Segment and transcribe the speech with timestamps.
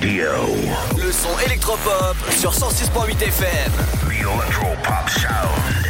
[0.00, 0.30] Radio.
[0.96, 3.72] Le son électropop sur 106.8 FM.
[4.06, 5.86] The Electropop Sound.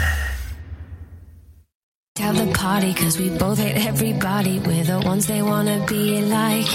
[2.18, 4.60] Have the party cause we both hate everybody.
[4.60, 6.66] We're the ones they wanna be like.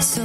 [0.00, 0.22] So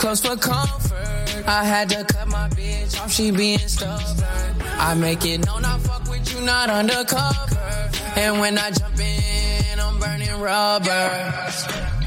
[0.00, 1.44] close for comfort.
[1.46, 4.54] I had to cut my bitch off, she being stubborn.
[4.88, 7.90] I make it known I fuck with you, not undercover.
[8.16, 11.06] And when I jump in, I'm burning rubber.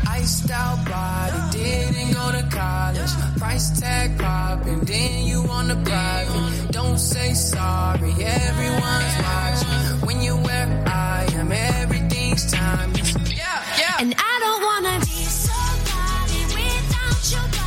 [0.10, 3.14] Iced out body, didn't go to college.
[3.38, 6.72] Price tag popping, then you on the private.
[6.72, 10.08] Don't say sorry, everyone's watching.
[10.08, 13.14] When you where I am, everything's timeless.
[13.38, 13.98] Yeah, yeah.
[14.00, 17.63] And I don't wanna be somebody without your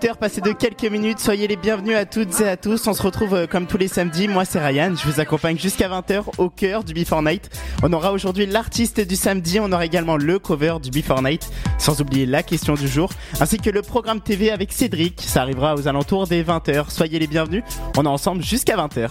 [0.00, 1.18] 8h passées de quelques minutes.
[1.18, 2.86] Soyez les bienvenus à toutes et à tous.
[2.86, 4.28] On se retrouve euh, comme tous les samedis.
[4.28, 4.94] Moi, c'est Ryan.
[4.96, 7.50] Je vous accompagne jusqu'à 20h au cœur du Before Night.
[7.82, 9.60] On aura aujourd'hui l'artiste du samedi.
[9.60, 11.50] On aura également le cover du Before Night.
[11.78, 13.10] Sans oublier la question du jour.
[13.40, 15.20] Ainsi que le programme TV avec Cédric.
[15.20, 16.88] Ça arrivera aux alentours des 20h.
[16.88, 17.62] Soyez les bienvenus.
[17.98, 19.10] On est ensemble jusqu'à 20h.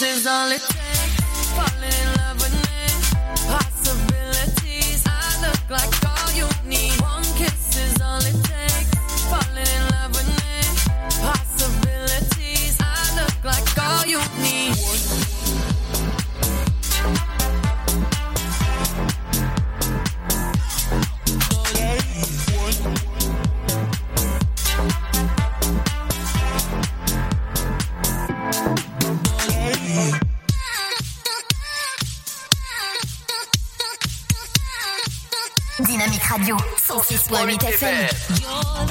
[0.00, 1.50] Is all it takes.
[1.56, 2.54] Falling in love with
[5.04, 6.07] I look like.
[37.28, 38.87] 96.8 FM.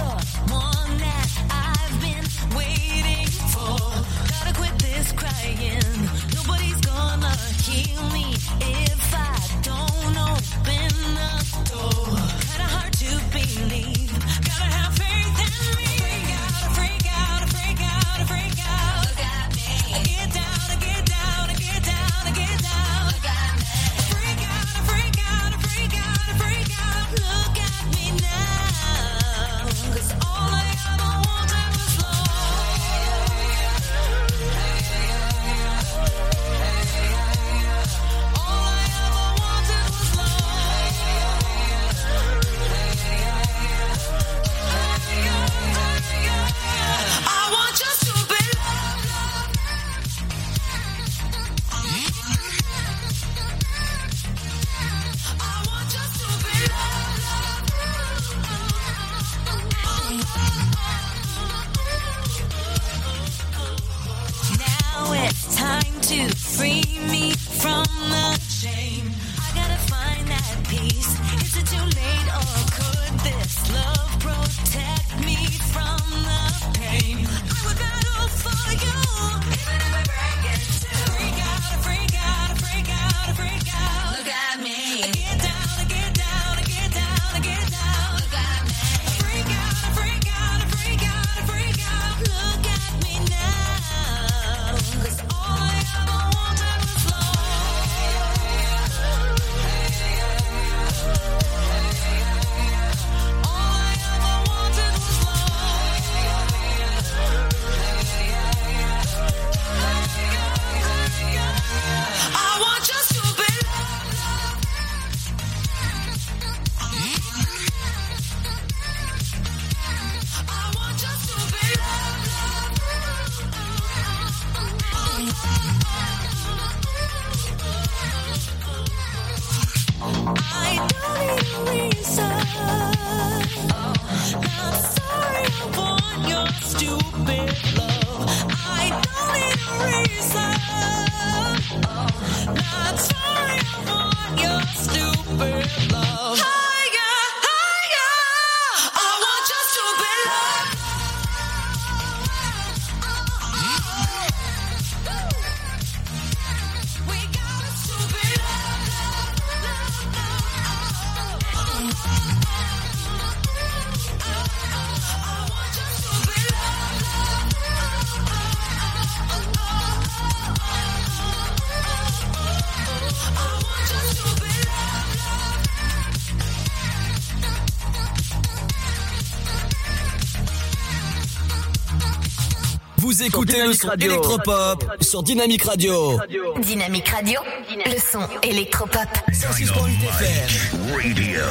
[183.27, 186.17] Écoutez le son électropop sur Dynamique Radio.
[186.61, 187.39] Dynamique Radio,
[187.85, 189.07] le son électropop.
[189.31, 190.95] 106.8 FM.
[190.95, 191.41] Radio.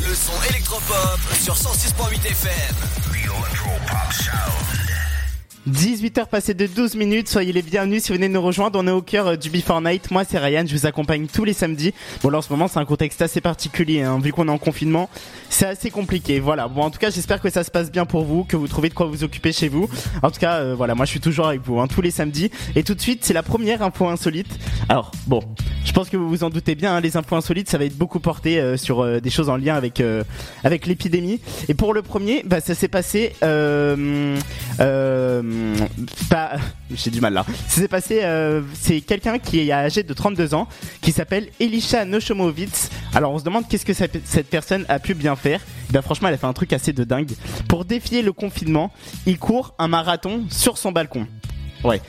[0.00, 3.05] Le son électropop sur 106.8 FM.
[5.66, 5.96] The Electropop Sound.
[6.06, 8.92] 18h passées de 12 minutes, soyez les bienvenus si vous venez nous rejoindre, on est
[8.92, 11.92] au cœur euh, du Before Night, moi c'est Ryan, je vous accompagne tous les samedis.
[12.22, 14.18] Bon là en ce moment c'est un contexte assez particulier, hein.
[14.22, 15.10] vu qu'on est en confinement,
[15.48, 16.68] c'est assez compliqué, voilà.
[16.68, 18.88] Bon en tout cas j'espère que ça se passe bien pour vous, que vous trouvez
[18.88, 19.88] de quoi vous occuper chez vous.
[20.22, 22.50] En tout cas euh, voilà, moi je suis toujours avec vous, hein, tous les samedis.
[22.74, 24.58] Et tout de suite c'est la première info insolite.
[24.88, 25.40] Alors bon,
[25.84, 27.96] je pense que vous vous en doutez bien, hein, les infos insolites ça va être
[27.96, 30.22] beaucoup porté euh, sur euh, des choses en lien avec, euh,
[30.62, 31.40] avec l'épidémie.
[31.68, 33.32] Et pour le premier, bah, ça s'est passé...
[33.42, 34.36] Euh,
[34.80, 35.42] euh,
[36.28, 36.56] pas,
[36.94, 37.44] j'ai du mal là.
[37.68, 40.68] Ça s'est passé, euh, c'est quelqu'un qui est âgé de 32 ans,
[41.00, 42.90] qui s'appelle Elisha Noshomovitz.
[43.14, 45.60] Alors on se demande qu'est-ce que cette personne a pu bien faire.
[45.88, 47.32] Eh Ben franchement, elle a fait un truc assez de dingue.
[47.68, 48.92] Pour défier le confinement,
[49.26, 51.26] il court un marathon sur son balcon.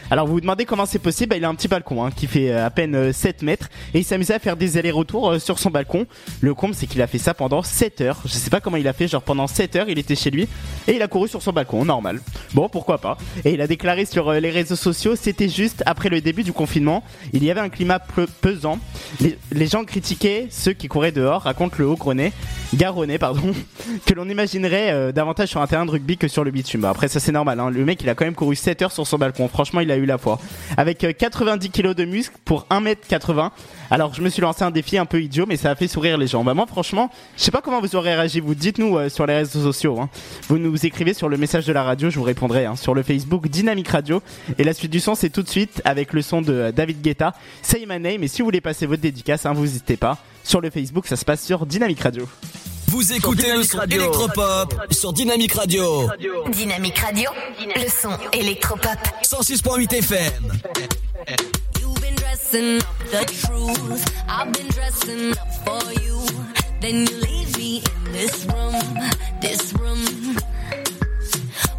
[0.09, 2.27] Alors vous vous demandez comment c'est possible Bah, Il a un petit balcon hein, qui
[2.27, 5.39] fait euh, à peine euh, 7 mètres et il s'amusait à faire des allers-retours euh,
[5.39, 6.05] sur son balcon.
[6.41, 8.21] Le comble c'est qu'il a fait ça pendant 7 heures.
[8.25, 10.47] Je sais pas comment il a fait, genre pendant 7 heures il était chez lui
[10.87, 12.21] et il a couru sur son balcon, normal.
[12.53, 13.17] Bon pourquoi pas.
[13.45, 16.53] Et il a déclaré sur euh, les réseaux sociaux, c'était juste après le début du
[16.53, 17.03] confinement,
[17.33, 17.99] il y avait un climat
[18.41, 18.79] pesant.
[19.19, 22.31] Les, gens critiquaient ceux qui couraient dehors, raconte le haut grenet,
[22.73, 23.53] Garonnet pardon,
[24.05, 26.85] que l'on imaginerait euh, davantage sur un terrain de rugby que sur le bitume.
[26.85, 27.69] Après ça c'est normal, hein.
[27.69, 29.47] le mec il a quand même couru 7 heures sur son balcon,
[29.81, 30.39] il a eu la foi.
[30.77, 33.51] Avec euh, 90 kilos de muscles pour 1m80.
[33.89, 36.17] Alors je me suis lancé un défi un peu idiot mais ça a fait sourire
[36.17, 36.43] les gens.
[36.43, 39.35] Bah moi franchement, je sais pas comment vous aurez réagi, vous dites-nous euh, sur les
[39.37, 39.99] réseaux sociaux.
[39.99, 40.09] hein.
[40.49, 43.03] Vous nous écrivez sur le message de la radio, je vous répondrai hein, sur le
[43.03, 44.21] Facebook Dynamique Radio.
[44.57, 47.01] Et la suite du son c'est tout de suite avec le son de euh, David
[47.01, 48.23] Guetta, Say My Name.
[48.23, 50.17] Et si vous voulez passer votre dédicace, hein, vous n'hésitez pas.
[50.43, 52.27] Sur le Facebook, ça se passe sur Dynamique Radio.
[52.87, 56.09] Vous écoutez le son électropop sur Dynamique Radio.
[56.49, 57.29] Dynamique Radio,
[57.75, 58.97] le son électropop.
[59.23, 60.51] 106.8 FM.
[61.79, 64.05] You've been dressing up the truth.
[64.29, 66.21] I've been dressing up for you.
[66.79, 68.75] Then you leave me in this room,
[69.41, 70.37] this room.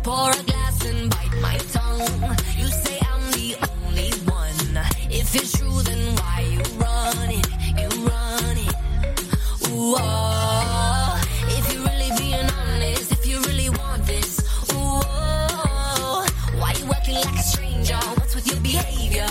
[0.03, 2.37] Pour a glass and bite my tongue.
[2.59, 4.85] You say I'm the only one.
[5.11, 7.47] If it's true, then why you run it?
[7.81, 9.69] You run it.
[9.71, 10.78] Ooh, oh.
[17.25, 17.97] like a stranger.
[18.19, 19.27] What's with your behavior?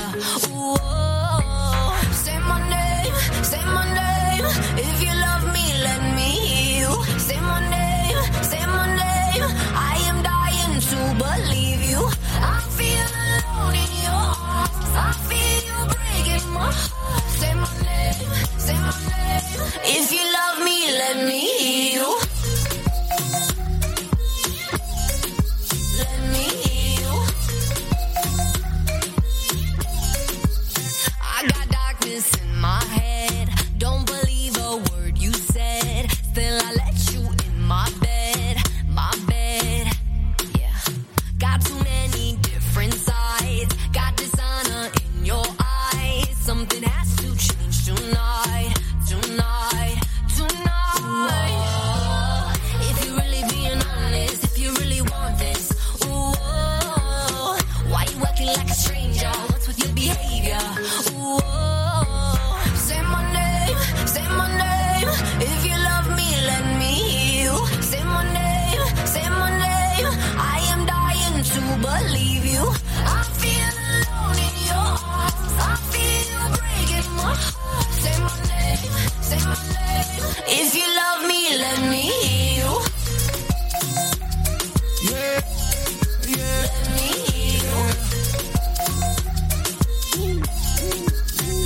[0.49, 2.11] Ooh, oh.
[2.11, 3.13] say my name,
[3.43, 4.45] say my name.
[4.85, 6.93] If you love me, let me hear you.
[7.27, 8.19] Say my name,
[8.51, 9.45] say my name.
[9.91, 12.01] I am dying to believe you.
[12.53, 14.25] I feel alone in your
[14.59, 14.91] arms.
[15.07, 17.23] I feel you breaking my heart.
[17.39, 18.29] Say my name,
[18.65, 19.61] say my name.
[19.97, 22.26] If you love me, let me hear you.
[32.67, 33.47] my head.
[33.77, 36.11] Don't believe a word you said.
[36.31, 38.57] Still, I let you in my bed,
[38.89, 39.87] my bed.
[40.59, 40.77] Yeah.
[41.37, 43.73] Got too many different sides.
[43.93, 44.17] Got
[45.01, 45.47] in your
[45.93, 46.35] eyes.
[46.49, 46.83] Something
[79.29, 82.71] If you love me, let me hear you.
[85.03, 85.41] Yeah,
[86.27, 86.61] yeah.
[86.63, 87.77] Let me hear you.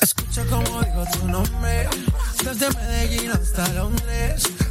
[0.00, 1.88] Escucha como digo tu nombre.
[2.44, 4.44] Desde Medellín hasta Londres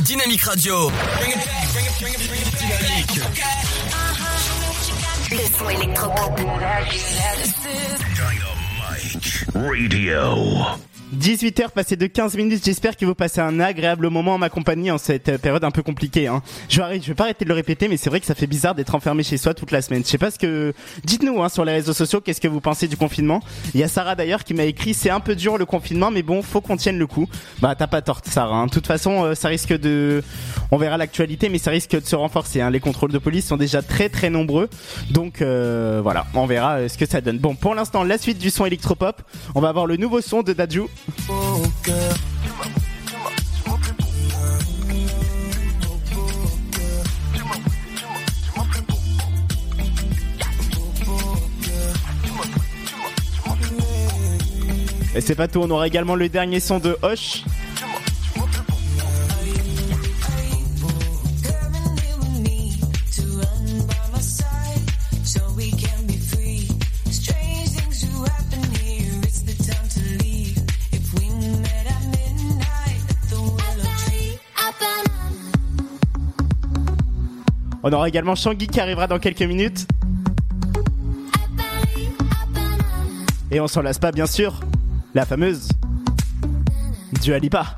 [0.00, 0.90] Dynamique Radio.
[5.30, 6.40] Le son électropop.
[9.54, 10.78] Radio.
[11.16, 14.90] 18h passé de 15 minutes, j'espère que vous passez un agréable moment en ma compagnie
[14.90, 16.26] en cette euh, période un peu compliquée.
[16.26, 16.42] Hein.
[16.68, 18.46] Je, vais je vais pas arrêter de le répéter, mais c'est vrai que ça fait
[18.46, 20.02] bizarre d'être enfermé chez soi toute la semaine.
[20.04, 20.74] Je sais pas ce que...
[21.04, 23.40] Dites-nous hein, sur les réseaux sociaux, qu'est-ce que vous pensez du confinement
[23.72, 26.22] Il y a Sarah d'ailleurs qui m'a écrit, c'est un peu dur le confinement, mais
[26.22, 27.26] bon, faut qu'on tienne le coup.
[27.60, 28.56] Bah t'as pas tort Sarah.
[28.56, 28.66] hein.
[28.66, 30.22] De toute façon, euh, ça risque de...
[30.70, 32.60] On verra l'actualité, mais ça risque de se renforcer.
[32.60, 32.68] hein.
[32.70, 34.68] Les contrôles de police sont déjà très très nombreux.
[35.10, 37.38] Donc euh, voilà, on verra euh, ce que ça donne.
[37.38, 39.22] Bon, pour l'instant, la suite du son électropop.
[39.54, 40.52] On va avoir le nouveau son de
[55.18, 57.42] Et c'est pas tout, on aura également le dernier son de Hoche.
[77.90, 79.88] On aura également Shangi qui arrivera dans quelques minutes.
[83.50, 84.60] Et on s'en lasse pas, bien sûr,
[85.14, 85.70] la fameuse
[87.22, 87.76] Dua Lipa.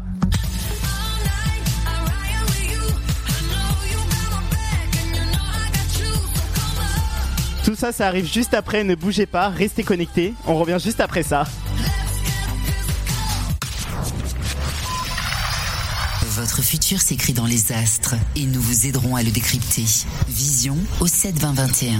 [7.64, 8.82] Tout ça, ça arrive juste après.
[8.82, 10.34] Ne bougez pas, restez connectés.
[10.48, 11.44] On revient juste après ça.
[16.70, 19.84] Futur s'écrit dans les astres et nous vous aiderons à le décrypter.
[20.28, 21.98] Vision au 7 20 21.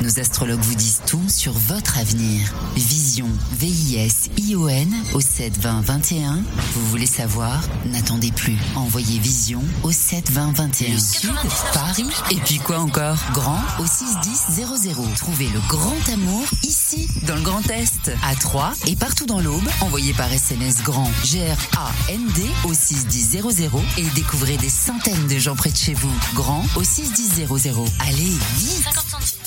[0.00, 2.54] Nos astrologues vous disent tout sur votre avenir.
[2.76, 6.42] Vision, V-I-S-I-O-N au 7 20 21.
[6.74, 7.60] Vous voulez savoir?
[7.86, 8.56] N'attendez plus.
[8.76, 10.92] Envoyez Vision au 7 20 21.
[10.92, 11.30] Le Sud,
[11.74, 13.18] Paris, et puis quoi encore?
[13.32, 15.04] Grand au 6 10 00.
[15.16, 19.68] Trouvez le grand amour ici, dans le Grand Est, à Troyes et partout dans l'Aube.
[19.80, 23.36] Envoyez par SMS grand G-R-A-N-D au 6 10
[23.70, 26.12] 00 et découvrez des centaines de gens près de chez vous.
[26.34, 27.84] Grand au 6 10 00.
[28.00, 29.38] Allez, vite 50 centimes.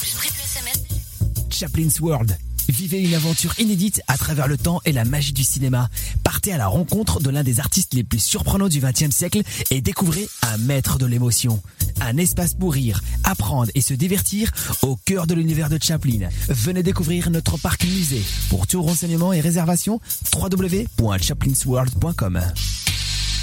[1.49, 2.37] Chaplin's World.
[2.69, 5.89] Vivez une aventure inédite à travers le temps et la magie du cinéma.
[6.23, 9.81] Partez à la rencontre de l'un des artistes les plus surprenants du XXe siècle et
[9.81, 11.61] découvrez un maître de l'émotion.
[11.99, 16.29] Un espace pour rire, apprendre et se divertir au cœur de l'univers de Chaplin.
[16.47, 18.23] Venez découvrir notre parc musée.
[18.49, 19.99] Pour tout renseignement et réservation,
[20.33, 22.41] www.chaplinsworld.com.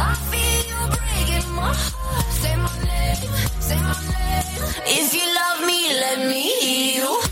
[0.00, 2.26] I feel you breaking my heart.
[2.42, 3.30] Say my name,
[3.60, 4.46] say my name.
[4.86, 7.27] If you love me, let me hear you.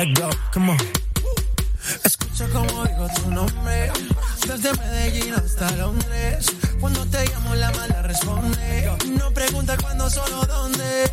[0.00, 0.78] Let go, come on.
[2.02, 3.92] Escucha como digo tu nombre.
[4.48, 6.46] Desde Medellín hasta Londres.
[6.80, 8.90] Cuando te llamo la mala responde.
[9.18, 11.04] No pregunta cuándo, solo dónde.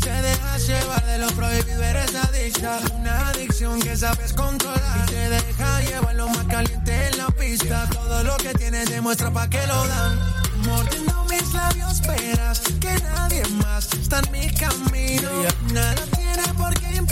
[0.00, 2.80] Te dejas llevar de lo prohibido, eres adicta.
[2.92, 5.08] Una adicción que sabes controlar.
[5.08, 7.88] Y te deja llevar lo más caliente en la pista.
[7.88, 10.18] Todo lo que tienes demuestra pa' que lo dan.
[10.66, 15.30] Mordiendo mis labios, esperas que nadie más está en mi camino.
[15.72, 16.02] Nada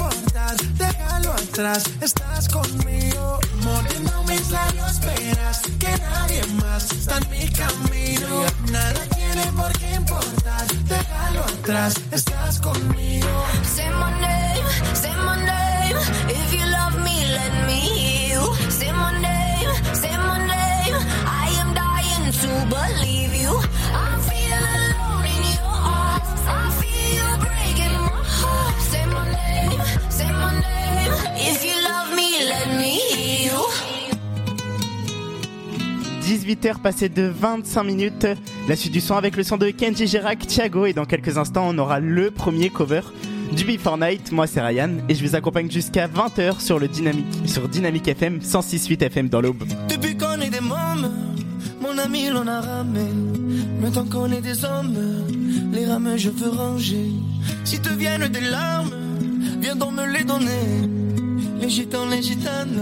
[0.00, 3.38] importar, déjalo atrás, estás conmigo.
[3.62, 8.44] Mordiendo mis labios, esperas que nadie más está en mi camino.
[8.72, 11.94] Nada tiene por qué importar, déjalo atrás,
[36.50, 38.26] 18h passées de 25 minutes.
[38.68, 40.86] La suite du son avec le son de Kenji Girac, Thiago.
[40.86, 43.02] Et dans quelques instants, on aura le premier cover
[43.52, 44.32] du Before Night.
[44.32, 44.90] Moi, c'est Ryan.
[45.08, 49.40] Et je vous accompagne jusqu'à 20h sur le Dynamique, sur Dynamique FM 106.8 FM dans
[49.40, 49.62] l'aube.
[49.88, 51.08] Depuis qu'on est des mômes,
[51.80, 53.06] mon ami l'on a ramé.
[53.80, 54.96] Maintenant qu'on est des hommes,
[55.72, 57.10] les rames je veux ranger.
[57.64, 58.90] Si te viennent des larmes,
[59.60, 61.09] viens donc me les donner.
[61.60, 62.80] Les gitans, les gitanes,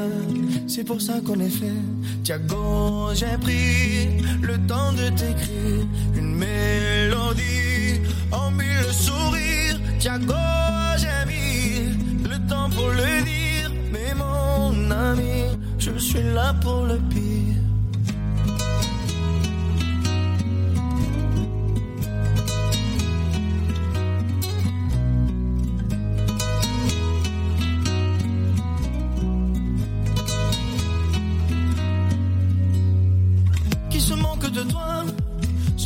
[0.68, 1.80] c'est pour ça qu'on est fait.
[2.22, 5.84] Tiago, j'ai pris le temps de t'écrire
[6.16, 9.80] une mélodie en mille sourires.
[9.98, 10.34] Tiago,
[10.96, 13.72] j'ai mis le temps pour le dire.
[13.92, 17.37] Mais mon ami, je suis là pour le pire.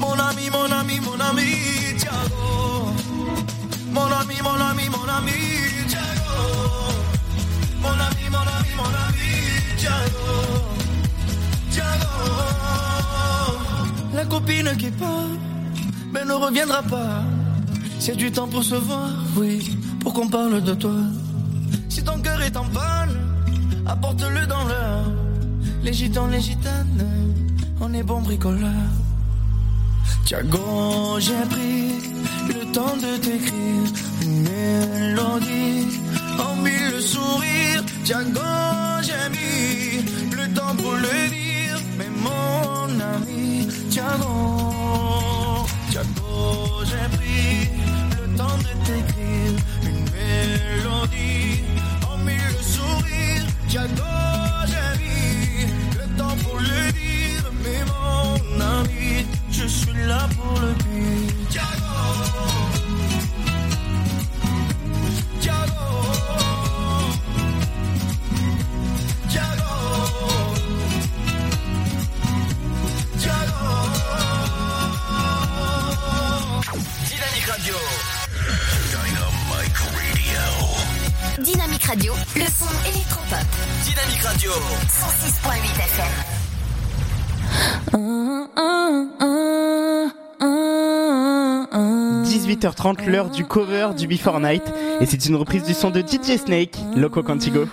[0.00, 1.50] Mon ami, mon ami, mon ami,
[1.98, 2.94] Tiago.
[3.92, 5.38] Mon ami, mon ami, mon ami,
[5.86, 6.40] Tiago.
[7.82, 9.30] Mon ami, mon ami, mon ami,
[9.76, 10.30] Tiago.
[11.70, 12.14] Tiago.
[14.14, 15.34] La copine qui part,
[16.12, 17.22] mais ne reviendra pas.
[17.98, 20.96] C'est du temps pour se voir, oui, pour qu'on parle de toi.
[21.90, 23.16] Si ton cœur est en panne,
[23.86, 25.04] apporte-le dans l'heure.
[25.82, 27.06] Les gitans, les gitanes,
[27.80, 28.70] on est bons bricoleurs.
[30.24, 32.12] Tiago, j'ai pris
[32.48, 33.90] le temps de t'écrire
[34.22, 36.00] une mélodie
[36.38, 37.84] en mille sourires.
[38.04, 38.40] Tiago,
[39.02, 47.70] j'ai mis le temps pour le dire, mais mon ami, Tiago, Tiago, j'ai pris
[48.20, 51.62] le temps de t'écrire une mélodie
[52.08, 53.46] en mille sourires.
[53.68, 54.12] Tiago,
[54.70, 57.19] j'ai mis le temps pour le dire
[57.86, 61.48] mon ami, je suis là pour le but.
[61.50, 61.90] Diago
[77.48, 77.74] Radio Dynamique Radio
[81.42, 83.46] Dynamique Radio, le son électropop.
[83.84, 86.39] Dynamique Radio 106.8 FM
[92.24, 94.62] 18h30, l'heure du cover du Before Night,
[95.00, 97.66] et c'est une reprise du son de DJ Snake, Loco Contigo.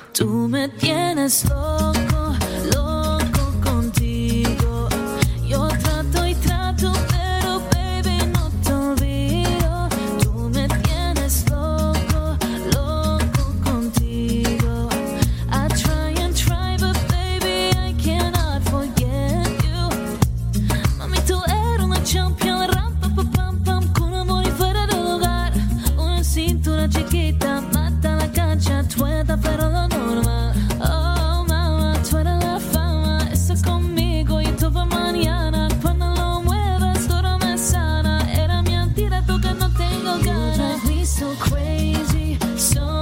[42.58, 42.97] So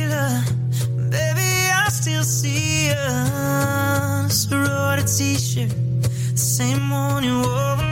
[0.00, 0.44] tequila,
[1.10, 4.48] baby, I still see us.
[4.48, 7.89] Sorority t-shirt, the same one you wore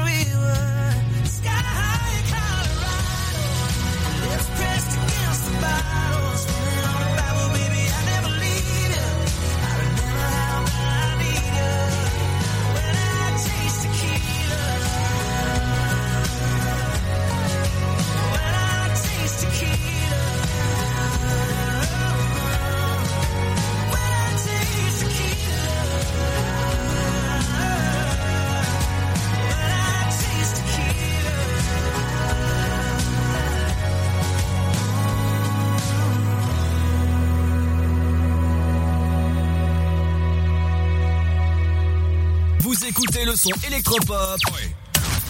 [43.28, 44.40] le son électropop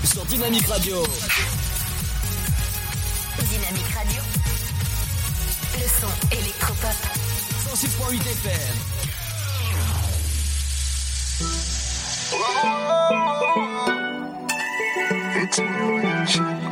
[0.04, 1.02] sur Dynamique Radio.
[3.50, 4.22] Dynamique Radio.
[5.74, 6.94] Le son électropop.
[7.74, 8.76] 106.8 FM.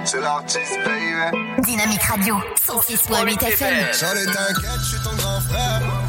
[0.05, 1.63] C'est l'artiste, baby.
[1.63, 2.37] Dynamique Radio.
[2.69, 3.93] 106.8 FM.
[3.93, 6.06] Charlie, t'inquiète, je suis ton grand frère.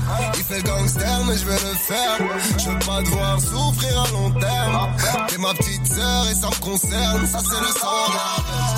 [0.48, 2.18] Fait le gangster, mais je vais le faire.
[2.58, 4.96] Je veux pas te voir souffrir à long terme.
[5.28, 7.28] T'es ma petite sœur et ça me concerne.
[7.28, 8.12] Ça, c'est le sang.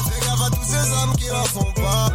[0.10, 2.10] Fais à tous ces hommes qui la font pas.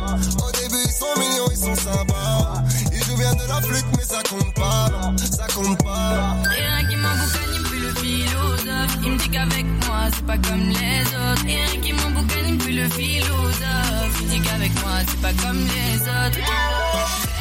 [0.45, 2.55] Au début, ils sont mignons, ils sont sympas.
[2.93, 4.91] Ils jouent bien de la flûte, mais ça compte pas.
[5.31, 6.37] Ça compte pas.
[6.51, 8.99] Rien qui m'emboucane, il me le philosophe.
[9.05, 11.45] Il me dit qu'avec moi, c'est pas comme les autres.
[11.45, 14.21] Rien qui m'emboucane, il me fait le philosophe.
[14.21, 17.34] Il me dit qu'avec moi, c'est pas comme les autres.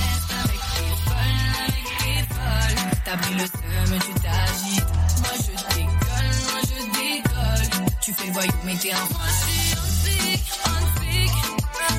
[3.14, 4.92] T'as pris le seum, tu t'agites.
[5.22, 7.70] Moi, je décolle, moi, je décolle.
[8.02, 9.20] Tu fais le voyou, mais t'es un Moi.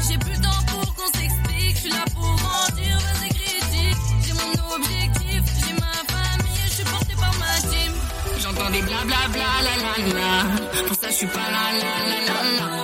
[0.08, 1.76] J'ai plus le temps pour qu'on s'explique.
[1.76, 3.98] Je suis là pour grandir, vas-y, critique.
[4.26, 7.92] J'ai mon objectif, j'ai ma famille, je suis porté par ma team.
[8.40, 10.82] J'entends des blablabla, la la la.
[10.88, 12.38] Pour ça, je suis pas la la la la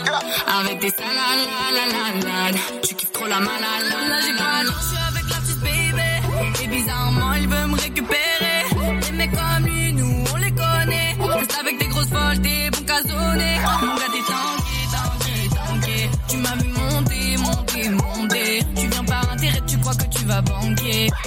[0.05, 0.61] la.
[0.61, 2.59] Avec des salalalala.
[2.87, 4.09] Tu kiffes trop la malala.
[4.09, 6.63] Là, j'ai pas non, je suis avec l'artiste baby.
[6.63, 8.20] Et bizarrement, il veut me récupérer.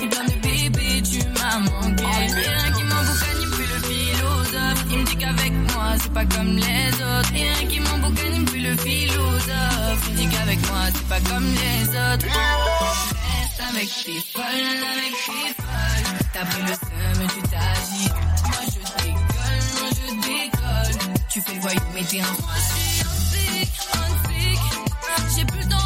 [0.02, 2.04] Et plein de bébés, tu m'as manqué.
[2.04, 4.86] Rien qui m'emboucane, il fait le philosophe.
[4.92, 7.32] Il me dit qu'avec moi, c'est pas comme les autres.
[7.34, 10.02] Rien qui m'emboucane, il fait le philosophe.
[10.08, 12.26] Il me dit qu'avec moi, c'est pas comme les autres.
[12.26, 16.08] Reste avec tes folles, avec tes folles.
[16.34, 18.18] T'as pris le seum, tu t'agites.
[18.50, 21.14] Moi, je décolle, moi, je décolle.
[21.30, 24.60] Tu fais le voyou, mais t'es un Moi, je suis un flic, un flic.
[25.36, 25.83] J'ai plus le temps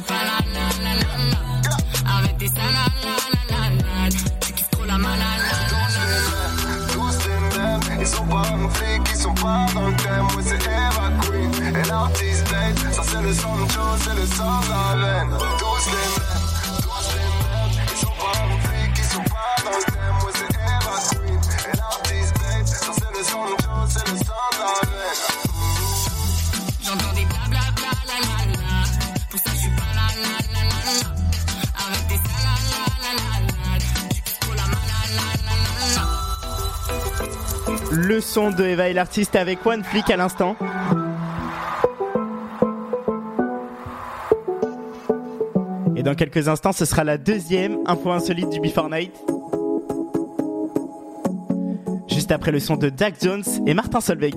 [0.00, 0.92] suis pas la la la
[1.32, 1.40] la.
[2.10, 4.08] Arrête tes salalalala.
[4.10, 4.16] Tu
[8.00, 10.26] ils sont pas un flic, ils sont pas dans le thème.
[10.36, 12.78] Ouais, c'est Eva Queen et l'artiste Date.
[12.94, 15.36] Ça, c'est le Sancho, c'est le sang à la veine.
[15.58, 16.46] Tous les mêmes,
[16.82, 20.16] tous les mêmes, ils sont pas un flic, ils sont pas dans le thème.
[20.24, 21.40] Ouais, c'est Eva Queen
[21.72, 22.68] et l'artiste Date.
[22.68, 25.49] Ça, c'est le Sancho, c'est le sang à la veine.
[38.10, 40.56] Le son de Eva et l'artiste avec One Flick à l'instant.
[45.94, 49.14] Et dans quelques instants, ce sera la deuxième info insolite du Before Night.
[52.08, 54.34] Juste après le son de Jack Jones et Martin Solveig.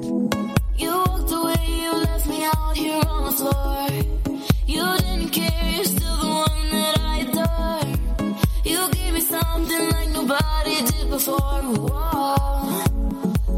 [11.09, 12.82] Before.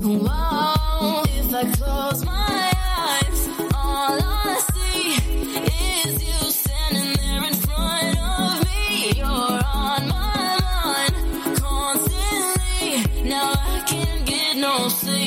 [0.07, 5.15] If I close my eyes, all I see
[6.05, 9.13] is you standing there in front of me.
[9.17, 13.27] You're on my mind constantly.
[13.27, 15.24] Now I can't get no sleep.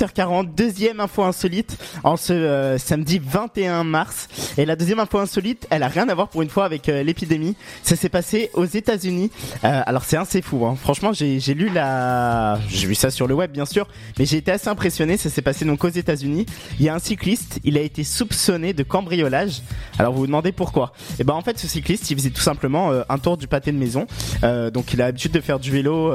[0.00, 4.19] 18h40, deuxième info insolite en ce euh, samedi 21 mars.
[4.60, 7.02] Et la deuxième info insolite, elle a rien à voir pour une fois avec euh,
[7.02, 7.56] l'épidémie.
[7.82, 9.30] Ça s'est passé aux États-Unis.
[9.64, 10.66] Euh, alors c'est assez fou.
[10.66, 10.76] Hein.
[10.78, 13.88] Franchement, j'ai lu la, j'ai vu ça sur le web bien sûr,
[14.18, 15.16] mais j'ai été assez impressionné.
[15.16, 16.44] Ça s'est passé donc aux États-Unis.
[16.78, 19.62] Il y a un cycliste, il a été soupçonné de cambriolage.
[19.98, 22.92] Alors vous vous demandez pourquoi Et ben en fait, ce cycliste, il faisait tout simplement
[22.92, 24.06] euh, un tour du pâté de maison.
[24.44, 26.12] Euh, donc il a l'habitude de faire du vélo,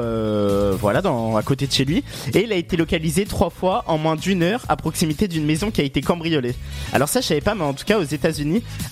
[0.78, 2.04] voilà, dans à côté de chez lui.
[2.32, 5.72] Et il a été localisé trois fois en moins d'une heure à proximité d'une maison
[5.72, 6.54] qui a été cambriolée.
[6.92, 8.35] Alors ça, je savais pas, mais en tout cas aux États-Unis,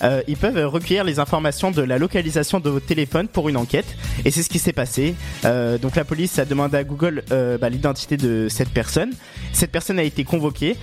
[0.03, 3.85] euh, ils peuvent recueillir les informations de la localisation de votre téléphone pour une enquête.
[4.23, 5.15] Et c'est ce qui s'est passé.
[5.43, 9.11] Euh, donc la police a demandé à Google euh, bah, l'identité de cette personne.
[9.53, 10.75] Cette personne a été convoquée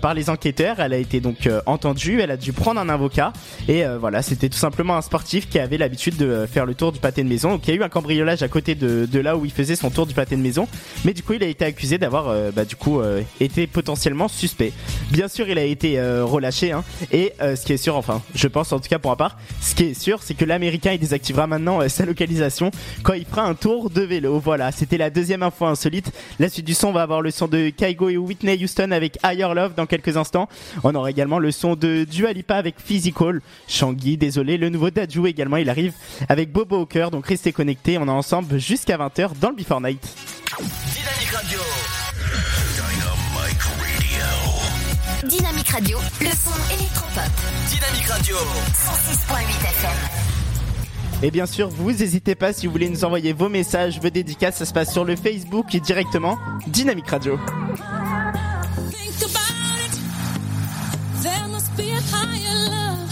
[0.00, 0.80] par les enquêteurs.
[0.80, 2.20] Elle a été donc entendue.
[2.22, 3.34] Elle a dû prendre un avocat.
[3.68, 7.00] Et voilà, c'était tout simplement un sportif qui avait l'habitude de faire le tour du
[7.00, 7.50] pâté de maison.
[7.50, 9.90] Donc il y a eu un cambriolage à côté de, là où il faisait son
[9.90, 10.66] tour du pâté de maison.
[11.04, 13.02] Mais du coup, il a été accusé d'avoir bah, du coup
[13.40, 14.72] été potentiellement suspect.
[15.10, 16.72] Bien sûr, il a été relâché.
[16.72, 19.36] Hein, et ce qui est sûr, enfin, je pense en tout cas pour ma part,
[19.60, 22.70] ce qui est sûr, c'est que l'Américain il désactivera maintenant euh, sa localisation
[23.02, 24.38] quand il fera un tour de vélo.
[24.38, 26.12] Voilà, c'était la deuxième info insolite.
[26.38, 29.52] La suite du son va avoir le son de Kaigo et Whitney Houston avec Higher
[29.54, 30.48] Love dans quelques instants.
[30.82, 33.40] On aura également le son de Dua Lipa avec Physical.
[33.68, 35.92] Shangi, désolé, le nouveau Daju également, il arrive
[36.28, 37.10] avec Bobo cœur.
[37.10, 40.06] Donc restez connectés, on est ensemble jusqu'à 20h dans le Before Night.
[41.32, 41.73] Radio.
[45.28, 47.30] Dynamique Radio, le son électropop.
[47.70, 48.36] Dynamique Radio.
[48.36, 49.90] 106.8 FM.
[51.22, 54.56] Et bien sûr, vous n'hésitez pas si vous voulez nous envoyer vos messages, vos dédicaces,
[54.56, 57.38] ça se passe sur le Facebook et directement Dynamique Radio.
[58.90, 59.98] Think about it.
[61.22, 63.08] There must be a higher love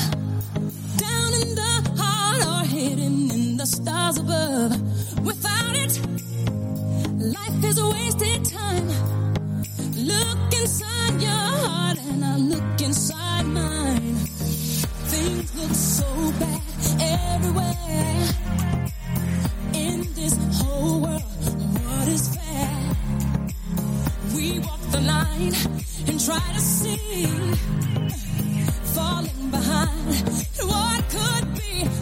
[0.98, 4.76] down in the heart or hidden in the stars above.
[5.24, 5.98] Without it,
[7.18, 9.21] life is a wasted time.
[10.04, 14.14] Look inside your heart and I look inside mine.
[15.12, 16.60] Things look so bad
[17.00, 18.28] everywhere.
[19.74, 22.78] In this whole world, what is fair?
[24.34, 25.54] We walk the line
[26.08, 27.26] and try to see,
[28.96, 30.16] falling behind
[30.66, 32.01] what could be.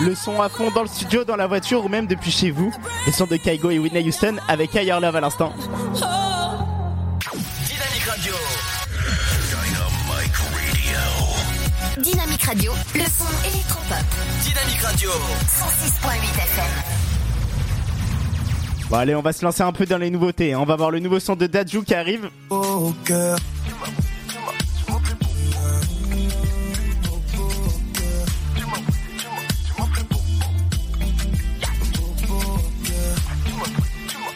[0.00, 2.72] Le son à fond dans le studio, dans la voiture ou même depuis chez vous.
[3.06, 5.52] Le son de Kaigo et Whitney Houston avec Higher Love à l'instant.
[7.66, 8.34] Dynamique Radio.
[11.98, 14.04] Dynamique Radio, le son électropop.
[14.42, 15.10] Dynamique Radio.
[15.10, 16.64] 106.8 FM.
[18.88, 20.52] Bon allez, on va se lancer un peu dans les nouveautés.
[20.54, 20.60] hein.
[20.60, 22.30] On va voir le nouveau son de Daju qui arrive.
[22.50, 23.36] Au cœur.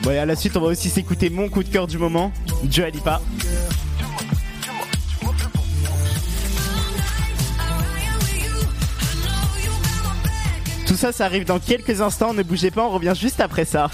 [0.03, 2.32] Bon et à la suite, on va aussi s'écouter mon coup de cœur du moment,
[2.64, 3.22] Dua Lipa.
[10.88, 12.34] Tout ça, ça arrive dans quelques instants.
[12.34, 13.90] Ne bougez pas, on revient juste après ça.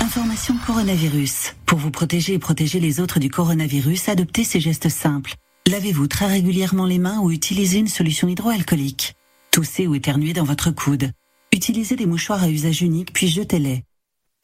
[0.00, 1.54] Information coronavirus.
[1.66, 5.34] Pour vous protéger et protéger les autres du coronavirus, adoptez ces gestes simples.
[5.68, 9.14] Lavez-vous très régulièrement les mains ou utilisez une solution hydroalcoolique.
[9.50, 11.12] Toussez ou éternuez dans votre coude.
[11.52, 13.84] Utilisez des mouchoirs à usage unique puis jetez-les.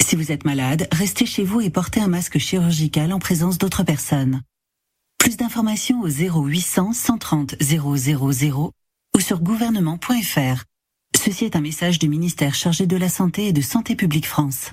[0.02, 3.84] Si vous êtes malade, restez chez vous et portez un masque chirurgical en présence d'autres
[3.84, 4.42] personnes.
[5.16, 10.64] Plus d'informations au 0800 130 000 ou sur gouvernement.fr.
[11.16, 14.72] Ceci est un message du ministère chargé de la Santé et de Santé publique France.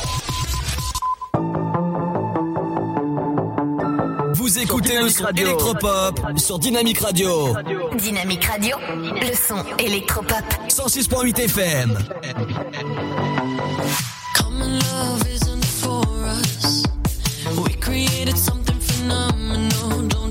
[4.51, 7.55] Vous écoutez le son électropop sur Dynamique Radio.
[7.95, 10.43] Dynamique Radio, le son électropop.
[10.67, 11.97] 106.8 FM.
[14.35, 16.83] Common love isn't for us.
[17.65, 20.01] We created something phenomenal.
[20.09, 20.30] Don't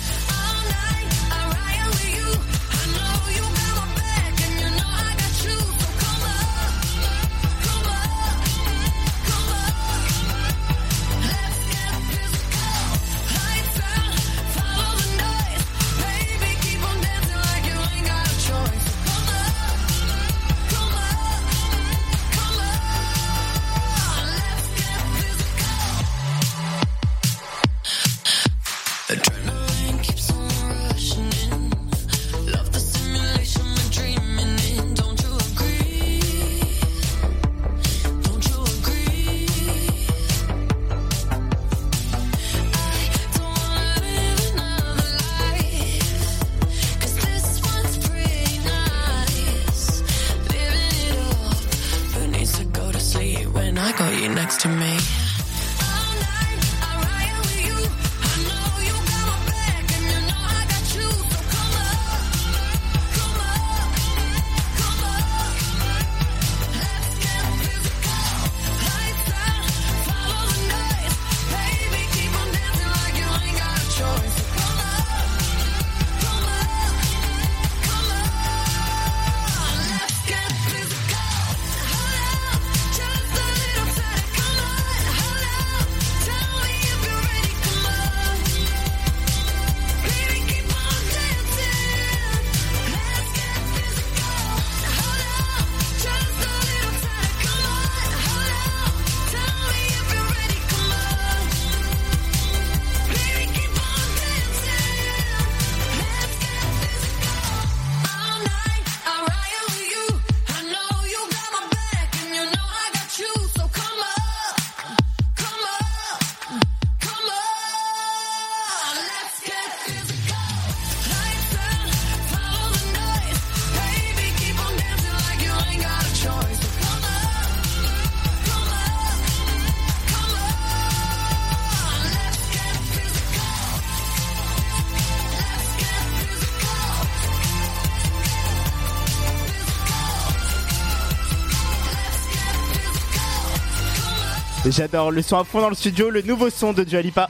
[144.71, 147.29] J'adore le son à fond dans le studio, le nouveau son de Dua Lipa.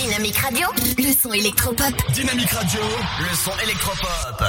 [0.00, 1.92] Dynamique Radio, le son électropop.
[2.12, 2.80] Dynamique Radio,
[3.18, 4.44] le son électropop.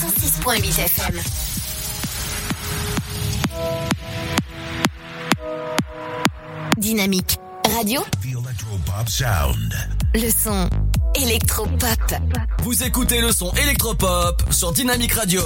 [0.00, 1.20] 106.8 FM.
[6.78, 7.36] Dynamique
[7.76, 9.74] Radio, The Electropop Sound.
[10.14, 10.70] le son
[11.14, 12.14] électropop.
[12.62, 15.42] Vous écoutez le son électropop sur Dynamique Radio.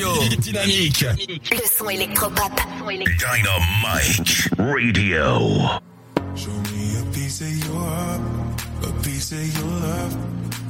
[0.00, 0.36] Radio.
[0.40, 1.04] Dynamique.
[1.50, 2.52] Le son électropop.
[2.86, 5.80] Dynamic Radio.
[6.34, 8.20] Show me a piece of your heart,
[8.82, 10.16] a piece of your love.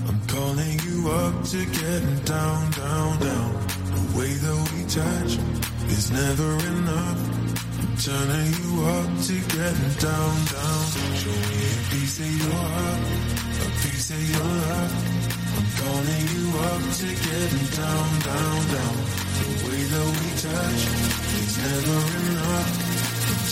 [0.09, 3.53] I'm calling you up to get down, down, down.
[3.95, 5.39] The way that we touch
[5.91, 7.21] is never enough.
[7.79, 10.85] I'm turning you up to get down, down.
[11.15, 13.01] Show me a piece of your heart,
[13.61, 15.21] a piece of your love.
[15.57, 19.10] I'm calling you up to get down, down, down
[19.91, 20.83] though we touch,
[21.41, 22.71] it's never enough.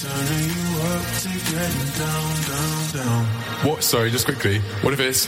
[0.03, 3.25] Turning you up to getting down, down, down.
[3.67, 3.83] What?
[3.83, 4.61] Sorry, just quickly.
[4.83, 5.27] What if it's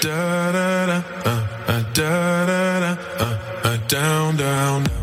[0.00, 4.84] da da da uh, uh, da da da uh, uh, down, down.
[4.84, 4.97] down.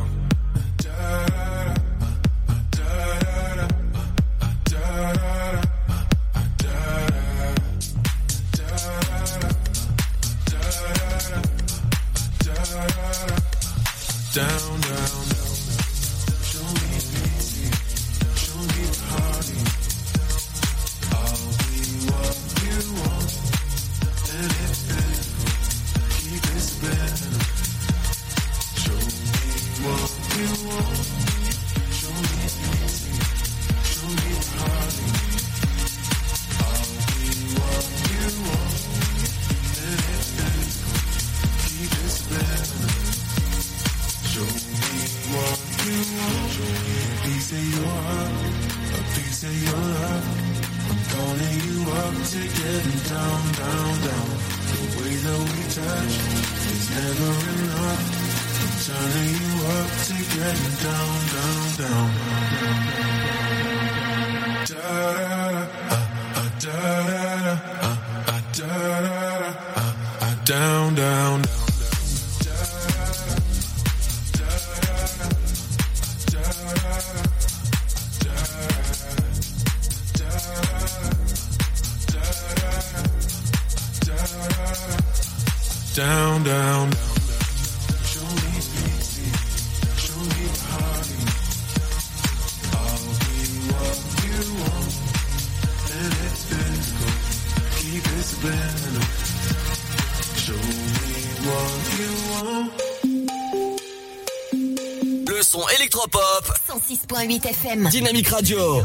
[107.25, 107.91] 101.8 FM.
[107.91, 108.83] Dynamique Radio.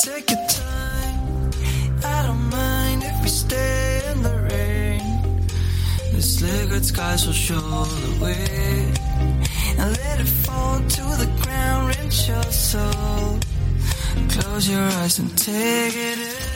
[0.00, 1.50] Take your time.
[2.04, 5.46] I don't mind if we stay in the rain.
[6.10, 8.92] The liquid skies will show the way.
[9.78, 13.38] And let it fall to the ground, rinse your soul.
[14.30, 16.55] Close your eyes and take it in.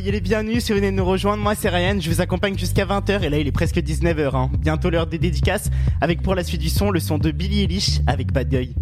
[0.00, 1.42] Soyez les bienvenus si vous venez de nous rejoindre.
[1.42, 2.00] Moi, c'est Ryan.
[2.00, 3.22] Je vous accompagne jusqu'à 20h.
[3.22, 4.34] Et là, il est presque 19h.
[4.34, 4.50] hein.
[4.58, 5.68] Bientôt l'heure des dédicaces.
[6.00, 8.74] Avec pour la suite du son, le son de Billy Eilish avec Bad Guy.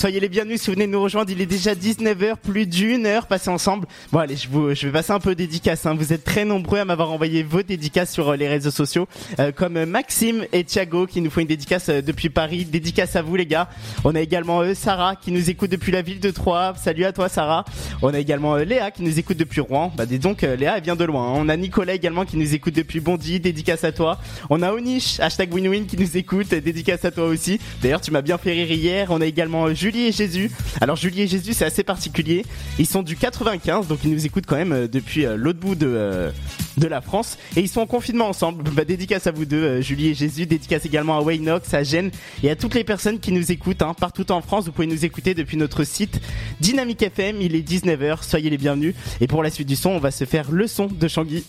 [0.00, 1.30] Soyez les bienvenus si vous venez de nous rejoindre.
[1.30, 3.86] Il est déjà 19h, plus d'une heure passée ensemble.
[4.12, 5.84] Bon allez, je, vous, je vais passer un peu dédicace.
[5.84, 5.94] Hein.
[5.94, 9.06] Vous êtes très nombreux à m'avoir envoyé vos dédicaces sur euh, les réseaux sociaux,
[9.38, 12.64] euh, comme euh, Maxime et Thiago qui nous font une dédicace euh, depuis Paris.
[12.64, 13.68] Dédicace à vous les gars.
[14.04, 16.72] On a également euh, Sarah qui nous écoute depuis la ville de Troyes.
[16.82, 17.66] Salut à toi Sarah.
[18.00, 19.92] On a également euh, Léa qui nous écoute depuis Rouen.
[19.98, 21.26] Bah dis donc, Léa elle vient de loin.
[21.28, 21.34] hein.
[21.36, 23.38] On a Nicolas également qui nous écoute depuis Bondy.
[23.38, 24.18] Dédicace à toi.
[24.48, 26.48] On a Onish, hashtag WinWin qui nous écoute.
[26.54, 27.60] Dédicace à toi aussi.
[27.82, 29.08] D'ailleurs tu m'as bien fait rire hier.
[29.10, 30.52] On a également euh, Julie et Jésus.
[30.80, 32.44] Alors Julie et Jésus c'est assez particulier.
[32.78, 35.74] Ils sont du 95 donc ils nous écoutent quand même euh, depuis euh, l'autre bout
[35.74, 36.30] de, euh,
[36.76, 37.38] de la France.
[37.56, 38.62] Et ils sont en confinement ensemble.
[38.70, 40.46] Bah, dédicace à vous deux, Julie et Jésus.
[40.46, 42.12] Dédicace également à Waynox, à Jen
[42.44, 44.66] et à toutes les personnes qui nous écoutent hein, partout en France.
[44.66, 46.20] Vous pouvez nous écouter depuis notre site
[46.60, 47.40] Dynamique FM.
[47.40, 48.22] Il est 19h.
[48.22, 48.94] Soyez les bienvenus.
[49.20, 51.42] Et pour la suite du son, on va se faire le son de Changuy.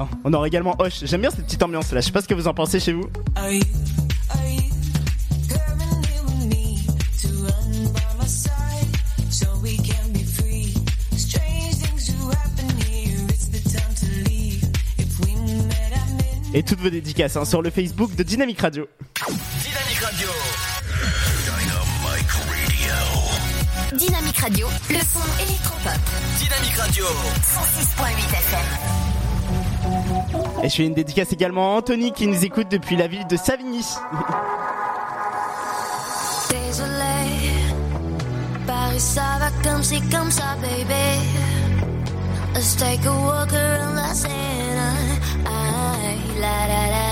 [0.00, 0.08] Hein.
[0.24, 1.04] On aura également Hoche.
[1.04, 2.00] J'aime bien cette petite ambiance là.
[2.00, 3.08] Je sais pas ce que vous en pensez chez vous.
[16.54, 18.86] Et toutes vos dédicaces hein, sur le Facebook de Dynamic Radio.
[19.26, 20.28] Dynamic Radio.
[23.96, 26.00] Dynamic Radio, le son électropop.
[26.38, 27.04] Dynamic Radio.
[27.04, 29.01] 106.8 FM.
[30.62, 33.36] Et je fais une dédicace également à Anthony qui nous écoute depuis la ville de
[33.36, 33.84] Savigny.
[36.50, 37.50] Désolé,
[38.66, 41.18] Paris ça va comme si comme ça, baby.
[42.54, 44.30] Let's take a walk around la scène.
[46.40, 47.11] la la la.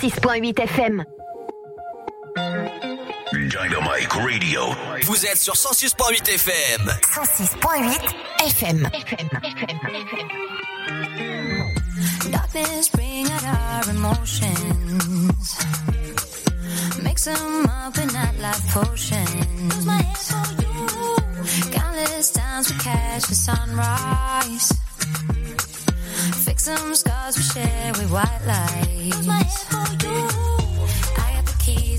[0.00, 1.04] 106.8 FM.
[3.32, 4.62] Dynamic Radio.
[5.02, 6.92] Vous êtes sur 106.8 FM.
[7.12, 8.14] 106.8
[8.46, 8.88] FM.
[8.92, 9.37] FM.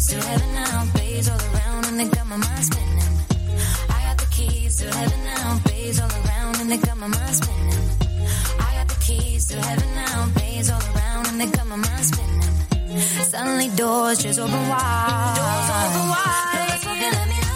[0.10, 3.14] to heaven now, bays all around, and they got my mind spinning.
[3.90, 7.36] I got the keys to heaven now, bays all around, and they got my mind
[7.36, 7.84] spinning.
[8.60, 12.06] I got the keys to heaven now, bays all around, and they got my mind
[12.06, 13.00] spinning.
[13.32, 15.36] Suddenly doors just open wide.
[15.38, 16.52] Doors open wide.
[16.54, 17.49] Girl, it's fucking let me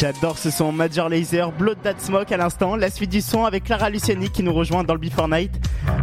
[0.00, 3.64] J'adore ce son, Major Laser, Blood That Smoke à l'instant, la suite du son avec
[3.64, 5.52] Clara Luciani qui nous rejoint dans le Before Night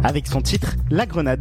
[0.04, 1.37] avec son titre La Grenade.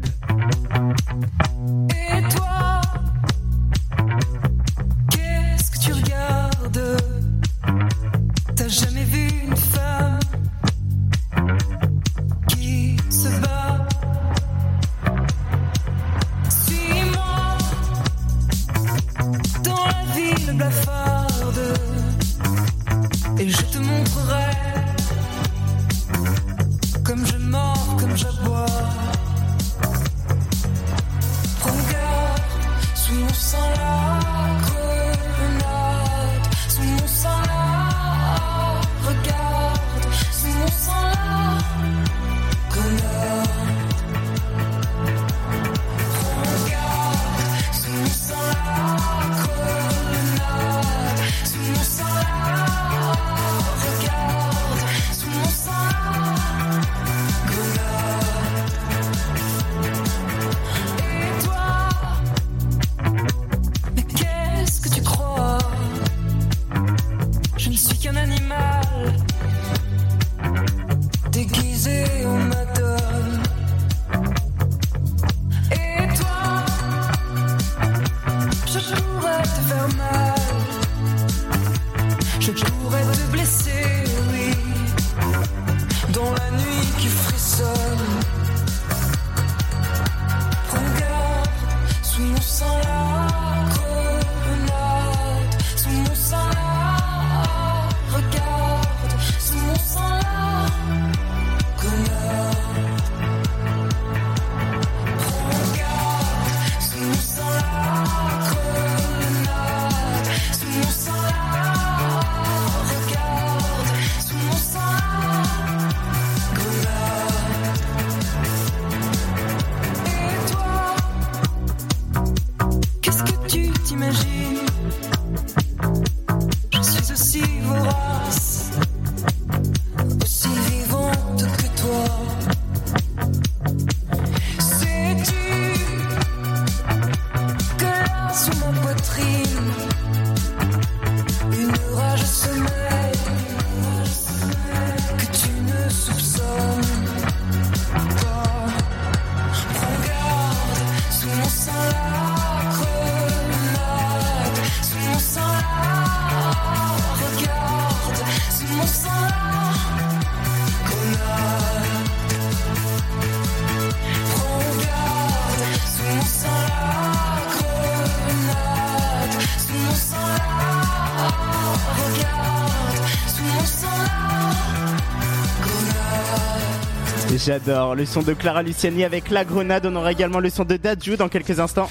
[177.48, 179.86] J'adore le son de Clara Luciani avec La Grenade.
[179.86, 181.90] On aura également le son de Dadju dans quelques instants.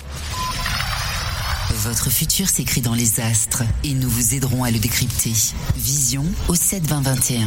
[1.70, 5.32] Votre futur s'écrit dans les astres et nous vous aiderons à le décrypter.
[5.74, 7.46] Vision au 7 20 21.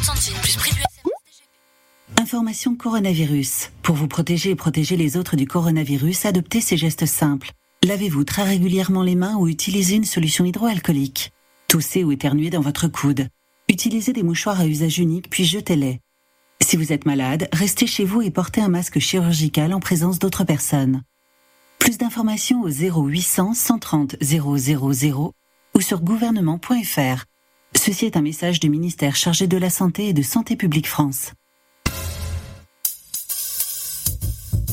[2.77, 3.69] Coronavirus.
[3.81, 7.51] Pour vous protéger et protéger les autres du coronavirus, adoptez ces gestes simples.
[7.83, 11.31] Lavez-vous très régulièrement les mains ou utilisez une solution hydroalcoolique.
[11.69, 13.29] Toussez ou éternuez dans votre coude.
[13.69, 16.01] Utilisez des mouchoirs à usage unique puis jetez-les.
[16.61, 20.43] Si vous êtes malade, restez chez vous et portez un masque chirurgical en présence d'autres
[20.43, 21.03] personnes.
[21.79, 24.45] Plus d'informations au 0800 130 000
[25.73, 27.25] ou sur gouvernement.fr.
[27.77, 31.31] Ceci est un message du ministère chargé de la Santé et de Santé publique France.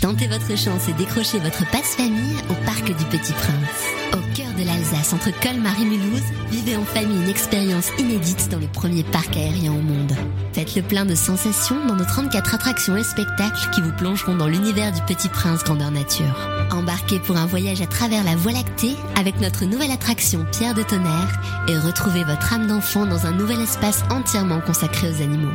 [0.00, 4.12] Tentez votre chance et décrochez votre passe-famille au Parc du Petit Prince.
[4.12, 6.22] Au cœur de l'Alsace, entre Colmar et Mulhouse,
[6.52, 10.12] vivez en famille une expérience inédite dans le premier parc aérien au monde.
[10.52, 14.46] Faites le plein de sensations dans nos 34 attractions et spectacles qui vous plongeront dans
[14.46, 16.48] l'univers du Petit Prince grandeur nature.
[16.70, 20.84] Embarquez pour un voyage à travers la Voie lactée avec notre nouvelle attraction Pierre de
[20.84, 25.54] Tonnerre et retrouvez votre âme d'enfant dans un nouvel espace entièrement consacré aux animaux.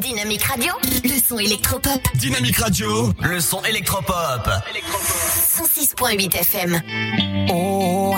[0.00, 0.72] Dynamique Radio,
[1.04, 2.00] le son électropop.
[2.14, 4.48] Dynamique Radio, le son électropop.
[5.56, 6.80] 106.8 FM.
[7.52, 8.14] Oh.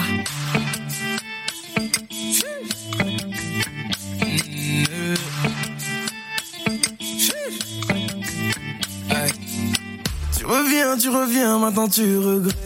[10.36, 12.56] Tu reviens, tu reviens, maintenant tu regrettes.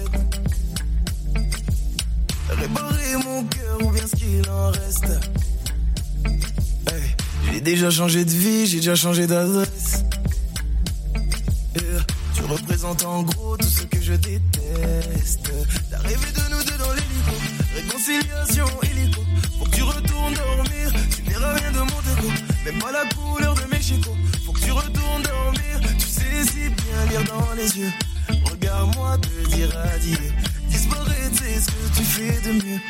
[2.49, 5.36] Réparer mon cœur ou bien ce qu'il en reste.
[7.57, 10.05] J'ai déjà changé de vie, j'ai déjà changé d'adresse.
[12.35, 15.51] Tu représentes en gros tout ce que je déteste.
[15.91, 17.33] L'arrivée de nous deux dans l'hélico,
[17.75, 19.23] réconciliation illico.
[19.59, 22.29] Faut que tu retournes dormir, tu verras rien de mon déco.
[22.67, 24.19] Même pas la couleur de mes chicots.
[24.45, 27.93] Faut que tu retournes dormir, tu sais si bien lire dans les yeux.
[28.51, 30.19] Regarde-moi te dire adieu.
[30.69, 32.81] Disparaître, c'est ce que tu fais de mieux.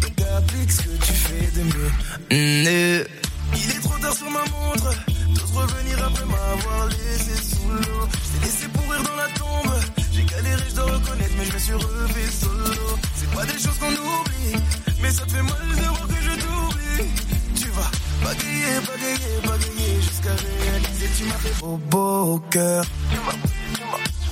[0.00, 1.90] Donc applique ce que tu fais de mieux.
[2.30, 3.31] Mm, eh.
[3.54, 4.90] Il est trop tard sur ma montre.
[5.34, 8.08] T'oses revenir après m'avoir laissé sous l'eau.
[8.10, 9.74] Je t'ai laissé pourrir dans la tombe.
[10.12, 12.98] J'ai galéré, je dois reconnaître, mais je me suis refait solo.
[13.16, 14.62] C'est pas des choses qu'on oublie,
[15.00, 17.10] mais ça te fait mal de voir que je t'oublie.
[17.54, 17.90] Tu vas
[18.24, 21.08] bagayer, bagayer, bagayer jusqu'à réaliser.
[21.16, 22.84] Tu m'as fait beau, beau au cœur.
[23.10, 23.82] Tu m'as, tu tu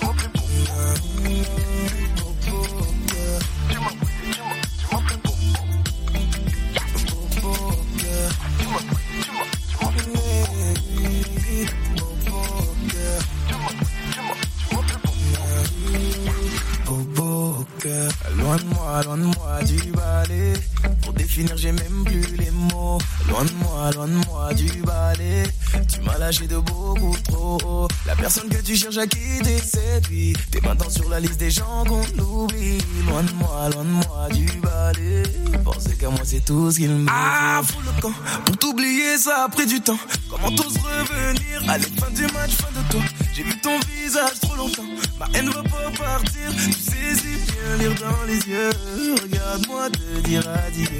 [0.05, 0.47] m'as fait beau.
[2.51, 2.65] Beau.
[3.71, 3.95] Tu m'as,
[17.81, 18.11] cœur.
[18.39, 20.53] Loin de moi, loin de moi du balai.
[21.11, 22.99] Pour définir, j'ai même plus les mots.
[23.29, 25.43] Loin de moi, loin de moi du balai.
[25.93, 27.89] Tu m'as lâché de beaucoup trop haut.
[28.07, 30.35] La personne que tu cherches à quitter, c'est lui.
[30.53, 32.79] T'es maintenant sur la liste des gens qu'on oublie.
[33.09, 35.25] Loin de moi, loin de moi du balai.
[35.65, 38.13] Penser qu'à moi, c'est tout ce qu'il me Ah, fous le camp.
[38.45, 39.99] Pour t'oublier, ça a pris du temps.
[40.31, 41.69] Comment t'oses revenir?
[41.69, 43.01] Allez, fin du match, fin de toi.
[43.35, 44.85] J'ai vu ton visage trop longtemps.
[45.19, 46.53] Ma haine va pas partir.
[46.55, 48.71] Tu sais si bien lire dans les yeux.
[49.23, 51.00] Regarde-moi te dire adieu.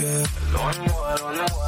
[0.00, 1.67] au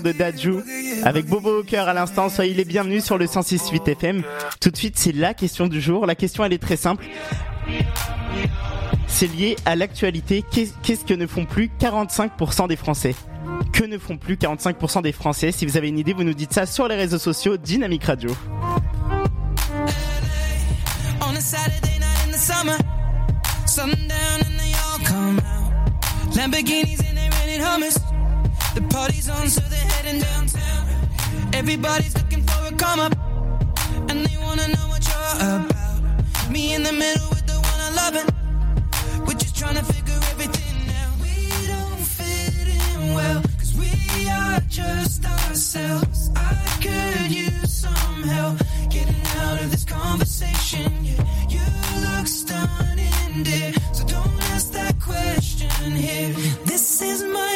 [0.00, 0.62] de Dajou
[1.04, 2.28] avec Bobo cœur à l'instant.
[2.28, 4.22] Soyez les bienvenus sur le 106.8 FM.
[4.60, 6.06] Tout de suite, c'est la question du jour.
[6.06, 7.04] La question, elle est très simple.
[9.06, 10.42] C'est lié à l'actualité.
[10.50, 13.14] Qu'est- Qu'est-ce que ne font plus 45% des Français?
[13.72, 15.52] Que ne font plus 45% des Français?
[15.52, 18.30] Si vous avez une idée, vous nous dites ça sur les réseaux sociaux Dynamique Radio.
[26.36, 28.13] Lamborghinis and hummus.
[28.74, 30.88] The party's on, so they're heading downtown.
[31.52, 33.14] Everybody's looking for a come up,
[34.10, 36.50] and they wanna know what you're about.
[36.50, 38.26] Me in the middle with the one I love it.
[39.26, 41.14] We're just trying to figure everything out.
[41.22, 41.36] We
[41.72, 46.30] don't fit in well, cause we are just ourselves.
[46.34, 48.58] I could use some help
[48.90, 50.90] getting out of this conversation.
[51.48, 51.64] You
[52.06, 53.72] look stunning, dear.
[53.92, 56.32] So don't ask that question here.
[56.64, 57.53] This is my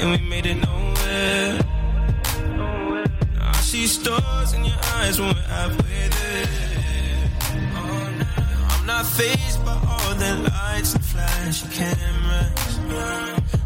[0.00, 1.60] and we made it nowhere.
[3.40, 6.48] I see stars in your eyes when we're halfway there.
[7.74, 8.70] Oh.
[8.70, 12.78] I'm not phased by all the lights and flashy cameras.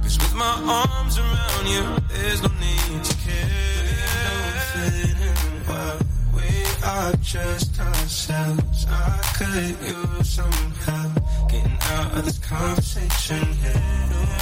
[0.02, 0.54] Cause with my
[0.84, 3.62] arms around you, there's no need to care.
[6.34, 6.48] We
[6.84, 8.86] are just ourselves.
[8.88, 10.52] I could use some
[10.86, 11.01] help
[11.90, 13.82] out of this conversation here.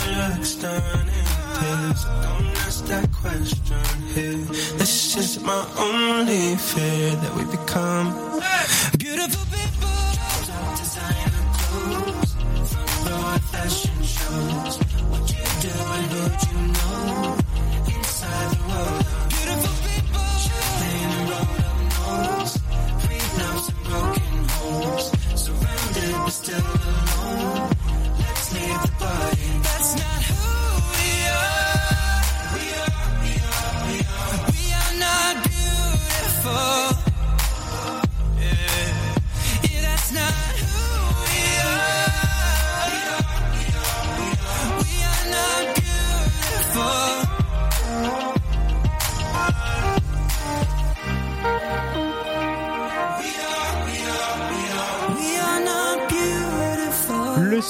[0.06, 1.26] You look stunning,
[1.60, 3.76] dear, so don't ask that question
[4.14, 4.44] here.
[4.78, 8.06] This is my only fear that we become
[8.98, 9.94] beautiful people.
[10.46, 12.32] Top designer clothes,
[12.70, 14.76] front row fashion shows.
[15.10, 17.36] What you do and who you know
[17.94, 19.02] inside the world.
[19.34, 21.78] Beautiful people, champagne and rolled up
[22.38, 22.54] nose,
[23.02, 25.06] prenups and broken homes.
[25.40, 27.09] Surrounded but still alone.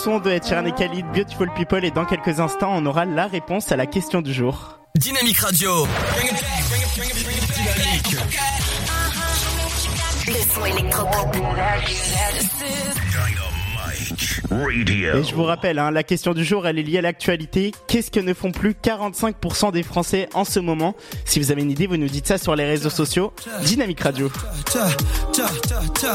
[0.02, 3.76] Son de et Khalid, Beautiful People, et dans quelques instants, on aura la réponse à
[3.76, 4.78] la question du jour.
[4.94, 5.86] Dynamique Radio.
[10.26, 11.36] Le son électropop.
[14.50, 15.18] Radio.
[15.18, 17.72] Et je vous rappelle, hein, la question du jour, elle est liée à l'actualité.
[17.86, 20.96] Qu'est-ce que ne font plus 45% des Français en ce moment?
[21.26, 23.34] Si vous avez une idée, vous nous dites ça sur les réseaux sociaux.
[23.64, 24.30] Dynamique Radio.
[24.72, 24.88] Ta,
[25.32, 25.48] ta,
[26.00, 26.14] ta,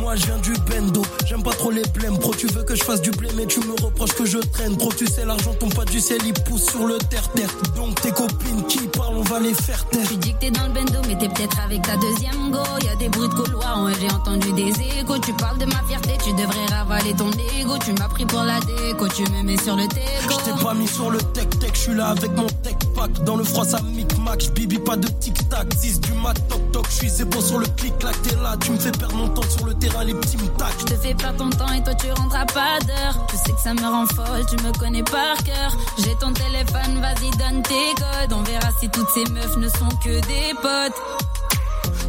[0.00, 2.18] moi je viens du bendo, j'aime pas trop les blèmes.
[2.18, 4.76] Pro, tu veux que je fasse du blé, mais tu me reproches que je traîne.
[4.76, 7.50] Pro, tu sais, l'argent tombe pas du ciel, il pousse sur le terre-terre.
[7.76, 10.06] Donc tes copines qui parlent, on va les faire taire.
[10.08, 12.60] Tu dis que t'es dans le bendo, mais t'es peut-être avec ta deuxième go.
[12.82, 15.18] Y a des bruits de couloir, ouais, j'ai entendu des échos.
[15.18, 17.30] Tu parles de ma fierté, tu devrais ravaler ton
[17.60, 17.76] ego.
[17.84, 20.40] Tu m'as pris pour la déco, tu me mets sur le Je déco.
[20.44, 23.24] t'ai pas mis sur le tech-tech, je suis là avec mon tech pack.
[23.24, 25.66] Dans le froid, ça mic-mac, j'bibi pas de tic-tac.
[25.76, 28.20] 6 du mat, toc-toc, je suis zéro sur le clic-clac.
[28.22, 30.74] T'es là, tu me fais perdre mon temps sur le terrain, les petits tac.
[30.80, 33.26] Je te fais perdre ton temps et toi tu rentres à pas d'heure.
[33.28, 35.76] Tu sais que ça me rend folle, tu me connais par cœur.
[35.98, 38.32] J'ai ton téléphone, vas-y donne tes codes.
[38.32, 41.28] On verra si toutes ces meufs ne sont que des potes.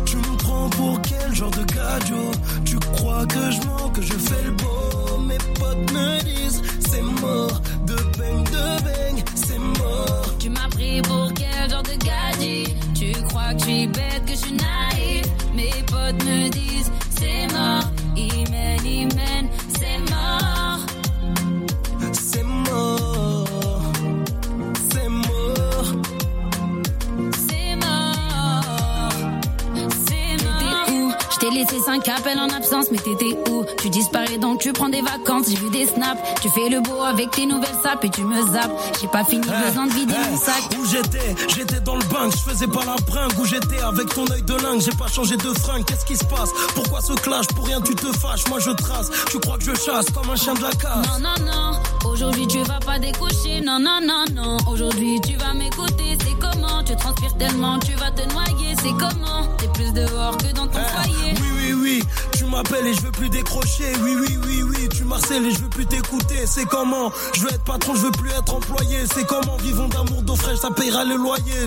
[0.06, 2.32] Tu me prends pour quel genre de gajo
[2.66, 5.20] Tu crois que je mens, que je fais le beau?
[5.20, 9.24] Mes potes me disent c'est mort De bang, de bang,
[10.40, 14.32] Tu m'as pris pour quel genre de gadget Tu crois que je suis bête, que
[14.32, 15.26] je suis naïf
[15.56, 17.84] Mes potes me disent c'est mort.
[18.16, 20.80] Imen, Imen, c'est mort.
[22.14, 23.19] C'est mort
[31.42, 33.64] Je t'ai laissé 5 appels en absence Mais t'étais où?
[33.82, 35.46] Tu disparais donc tu prends des vacances.
[35.50, 36.20] J'ai vu des snaps.
[36.42, 38.72] Tu fais le beau avec tes nouvelles sapes Et tu me zappes.
[39.00, 40.64] J'ai pas fini besoin de vider Hey, mon sac.
[40.78, 41.36] Où j'étais?
[41.56, 43.80] J'étais dans le bain, je faisais pas la bringue Où j'étais?
[43.80, 46.50] Avec ton œil de lingue J'ai pas changé de fringue, qu'est-ce qui se passe?
[46.76, 47.48] Pourquoi ce clash?
[47.48, 49.10] Pour rien tu te fâches, moi je trace.
[49.32, 51.20] Tu crois que je chasse comme un chien de la casse?
[51.22, 53.62] Non, non, non, aujourd'hui tu vas pas décocher.
[53.62, 56.18] Non, non, non, non, aujourd'hui tu vas m'écouter.
[56.22, 56.84] C'est comment?
[56.84, 58.76] Tu transpires tellement, tu vas te noyer.
[58.82, 59.48] C'est comment?
[59.58, 61.34] T'es plus dehors que dans ton foyer.
[61.82, 62.04] Oui,
[62.38, 63.92] tu m'appelles et je veux plus décrocher.
[64.04, 66.46] Oui, oui, oui, oui, tu marcelles et je veux plus t'écouter.
[66.46, 68.98] C'est comment Je veux être patron, je veux plus être employé.
[69.14, 71.66] C'est comment Vivons d'amour, d'eau fraîche, ça payera le loyer.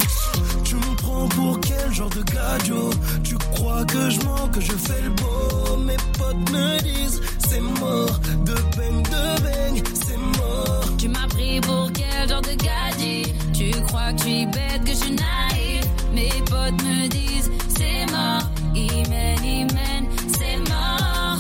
[0.65, 2.91] Tu me prends pour quel genre de gajo
[3.25, 5.77] Tu crois que je mens, que je fais le beau?
[5.79, 8.19] Mes potes me disent c'est mort.
[8.45, 10.85] De bang, de bang, c'est mort.
[10.99, 14.91] Tu m'as pris pour quel genre de gadget Tu crois que je suis bête, que
[14.91, 15.85] je suis naïf?
[16.15, 17.51] Mes potes me disent.
[18.75, 21.39] Imen, Imen, c'est mort.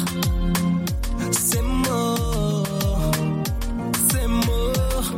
[1.30, 2.66] C'est mort.
[4.10, 5.08] C'est mort.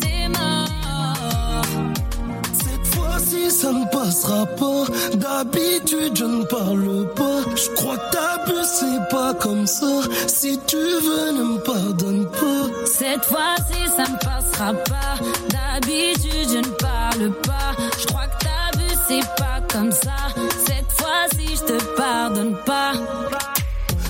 [0.00, 1.64] C'est mort.
[2.52, 4.84] Cette fois-ci, ça ne passera pas.
[5.16, 7.40] D'habitude, je ne parle pas.
[7.54, 10.00] Je crois que t'abuses, c'est pas comme ça.
[10.26, 12.66] Si tu veux, ne me pardonne pas.
[12.86, 15.14] Cette fois-ci, ça ne passera pas.
[15.48, 17.70] D'habitude, je ne parle pas.
[17.98, 18.55] Je crois que t'as
[19.08, 20.16] c'est pas comme ça.
[20.66, 22.92] Cette fois-ci, je te pardonne pas.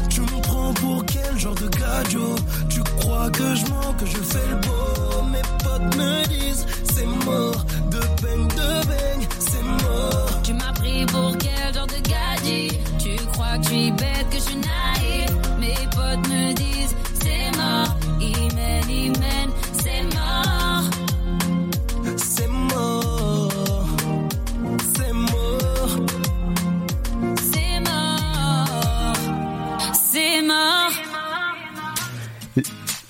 [0.08, 2.34] Tu me prends pour quel genre de gajo
[2.68, 5.22] Tu crois que je mens, que je fais le beau?
[5.32, 7.64] Mes potes me disent c'est mort.
[7.90, 10.42] De bang, de bang, c'est mort.
[10.42, 14.36] Tu m'as pris pour quel genre de gadget Tu crois que je suis bête, que
[14.36, 15.30] je suis naïf.
[15.58, 17.96] Mes potes me disent c'est mort.
[18.20, 19.45] Imen, Imen,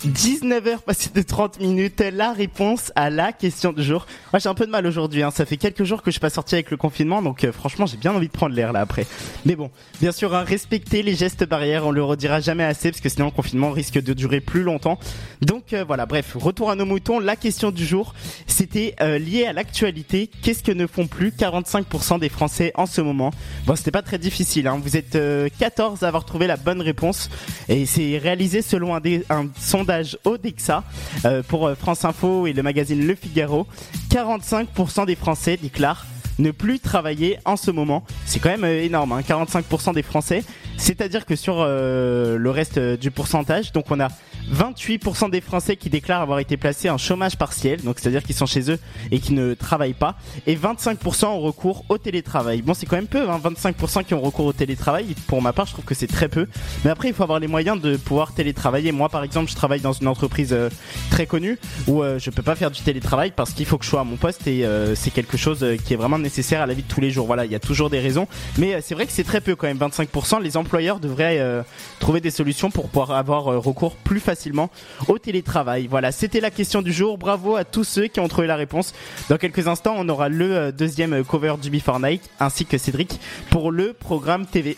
[0.06, 4.06] 19h passées de 30 minutes, la réponse à la question du jour.
[4.32, 5.32] Moi j'ai un peu de mal aujourd'hui, hein.
[5.32, 7.86] ça fait quelques jours que je suis pas sorti avec le confinement, donc euh, franchement
[7.86, 9.04] j'ai bien envie de prendre l'air là après.
[9.44, 9.68] Mais bon,
[10.00, 13.26] bien sûr, hein, respecter les gestes barrières, on le redira jamais assez, parce que sinon
[13.26, 14.98] le confinement risque de durer plus longtemps.
[15.40, 18.14] Donc euh, voilà, bref, retour à nos moutons, la question du jour,
[18.46, 23.00] c'était euh, lié à l'actualité, qu'est-ce que ne font plus 45% des Français en ce
[23.00, 23.32] moment?
[23.66, 24.80] Bon, c'était pas très difficile, hein.
[24.80, 27.28] vous êtes euh, 14 à avoir trouvé la bonne réponse,
[27.68, 30.84] et c'est réalisé selon un sondage Odexa
[31.24, 33.66] euh, pour euh, France Info et le magazine Le Figaro.
[34.10, 36.06] 45% des Français déclarent
[36.38, 38.04] ne plus travailler en ce moment.
[38.26, 40.44] C'est quand même euh, énorme, hein, 45% des Français.
[40.76, 44.08] C'est-à-dire que sur le reste du pourcentage, donc on a
[44.52, 48.46] 28% des Français qui déclarent avoir été placés en chômage partiel, donc c'est-à-dire qu'ils sont
[48.46, 48.78] chez eux
[49.10, 50.16] et qui ne travaillent pas,
[50.46, 52.62] et 25% ont recours au télétravail.
[52.62, 55.14] Bon, c'est quand même peu, hein, 25% qui ont recours au télétravail.
[55.26, 56.46] Pour ma part, je trouve que c'est très peu.
[56.84, 58.92] Mais après, il faut avoir les moyens de pouvoir télétravailler.
[58.92, 60.70] Moi, par exemple, je travaille dans une entreprise euh,
[61.10, 63.90] très connue où euh, je peux pas faire du télétravail parce qu'il faut que je
[63.90, 66.66] sois à mon poste et euh, c'est quelque chose euh, qui est vraiment nécessaire à
[66.66, 67.26] la vie de tous les jours.
[67.26, 68.28] Voilà, il y a toujours des raisons,
[68.58, 69.78] mais c'est vrai que c'est très peu quand même.
[69.78, 70.40] 25%.
[70.42, 71.64] Les employeurs devraient
[71.98, 74.70] trouver des solutions pour pouvoir avoir recours plus facilement facilement
[75.08, 75.86] au télétravail.
[75.86, 77.16] Voilà, c'était la question du jour.
[77.16, 78.92] Bravo à tous ceux qui ont trouvé la réponse.
[79.30, 82.76] Dans quelques instants, on aura le euh, deuxième euh, cover du Before Night ainsi que
[82.76, 83.18] Cédric
[83.50, 84.76] pour le programme TV.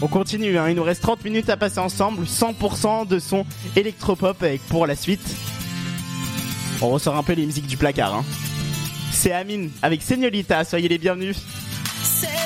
[0.00, 0.68] On continue, hein.
[0.68, 3.44] il nous reste 30 minutes à passer ensemble, 100% de son
[3.76, 5.36] électropop avec pour la suite.
[6.80, 8.14] On ressort un peu les musiques du placard.
[8.14, 8.24] Hein.
[9.12, 11.36] C'est Amine avec Señorita, soyez les bienvenus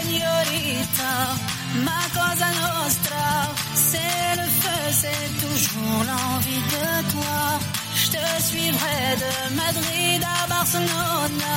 [0.02, 1.12] signorita,
[1.86, 3.26] ma cosa nostra,
[3.74, 7.58] c'est le feu, c'est toujours l'envie de toi.
[7.94, 11.56] Je te suivrai de Madrid à Barcelona,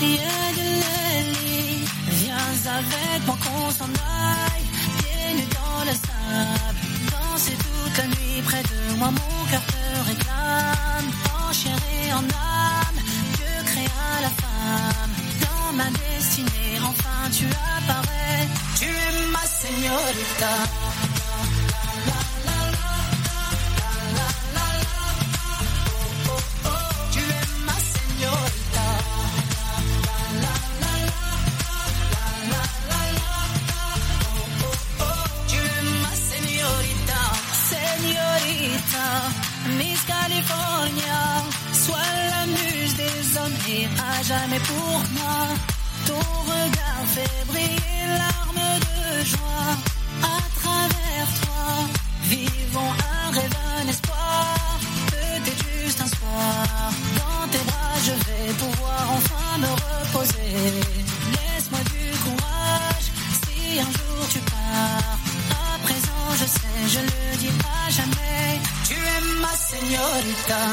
[0.00, 1.84] rien de l'Eli.
[2.20, 3.90] Viens avec moi qu'on s'en
[4.30, 4.66] aille,
[4.98, 6.80] pieds dans le sable.
[7.10, 11.08] Danser toute la nuit près de moi, mon cœur te réclame.
[11.36, 13.00] En chair et en âme,
[13.36, 15.31] Dieu créa la femme
[15.74, 20.52] ma destinée, enfin tu apparais, tu es ma señorita.
[27.12, 27.72] Tu es ma.
[35.50, 37.20] Tu es ma señorita.
[39.68, 41.98] Miss California, sois
[42.30, 45.46] la muse des hommes et à jamais pour moi.
[46.06, 49.70] Ton regard fait briller larmes de joie
[50.22, 51.64] à travers toi.
[52.24, 54.56] Vivons un rêve, un espoir,
[55.06, 56.92] peut-être juste un soir.
[57.18, 60.54] Dans tes bras, je vais pouvoir enfin me reposer.
[61.34, 63.06] Laisse-moi du courage
[63.42, 65.18] si un jour tu pars.
[65.50, 68.60] À présent, je sais, je ne le dis pas jamais.
[69.40, 70.72] más señorita.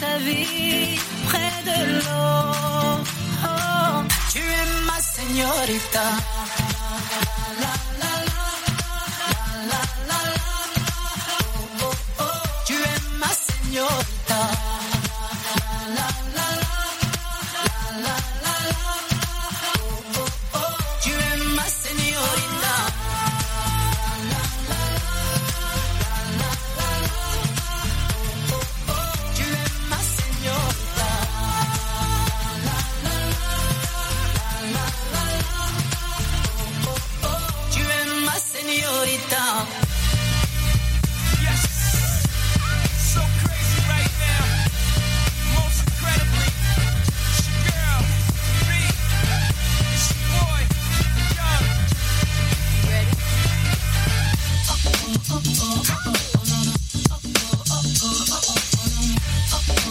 [0.00, 3.02] ta vie près de l'eau.
[3.44, 4.02] Oh,
[4.32, 6.06] tu es ma señorita.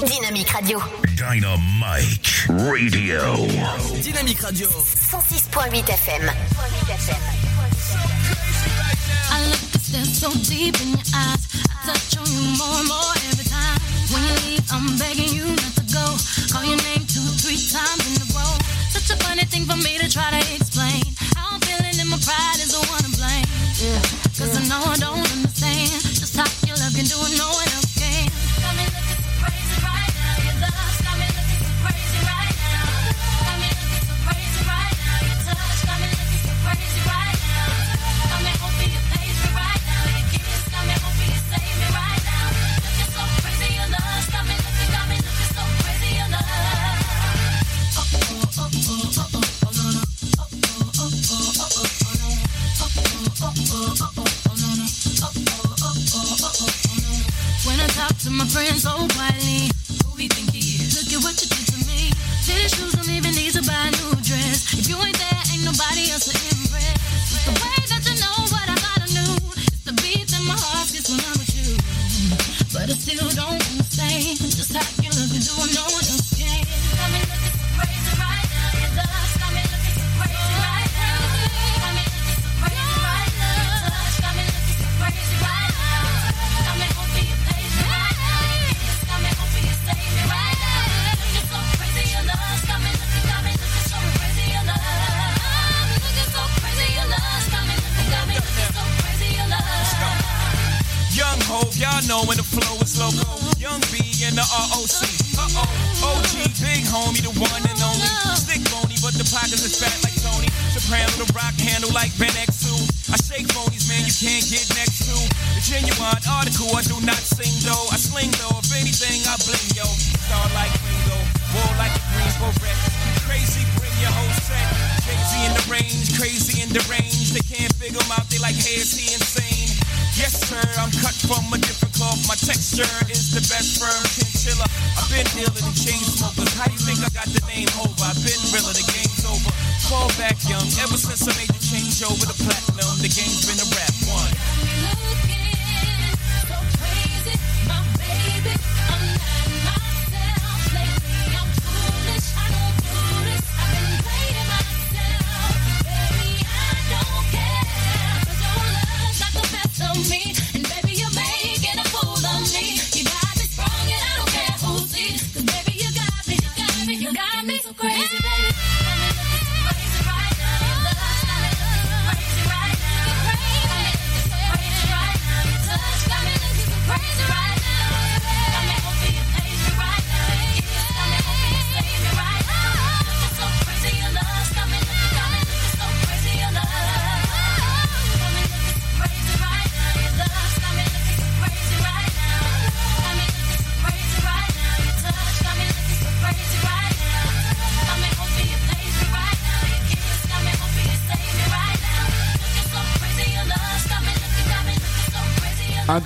[0.06, 0.80] Dynamique Radio.
[1.18, 3.48] Dynamique Radio.
[4.04, 4.68] Dynamique Radio.
[4.70, 6.30] 106.8 FM.
[9.32, 11.42] I look so deep in your eyes.
[11.66, 13.80] I touch on you more and more every time.
[14.14, 16.06] When you leave, I'm begging you not to go.
[16.54, 18.54] Call your name two, three times in a row.
[18.94, 20.67] Such a funny thing for me to try to explain.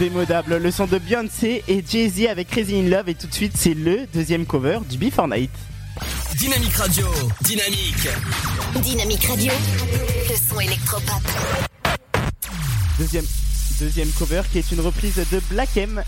[0.02, 3.54] Indémodable, le son de Beyoncé et Jay-Z avec Crazy in Love et tout de suite
[3.56, 5.52] c'est le deuxième cover du Before Night.
[6.40, 7.06] Dynamique Radio,
[7.42, 8.08] dynamique.
[8.82, 9.54] Dynamique Radio,
[10.28, 11.22] le son électropop.
[12.98, 13.26] Deuxième,
[13.80, 16.02] deuxième cover qui est une reprise de Black M.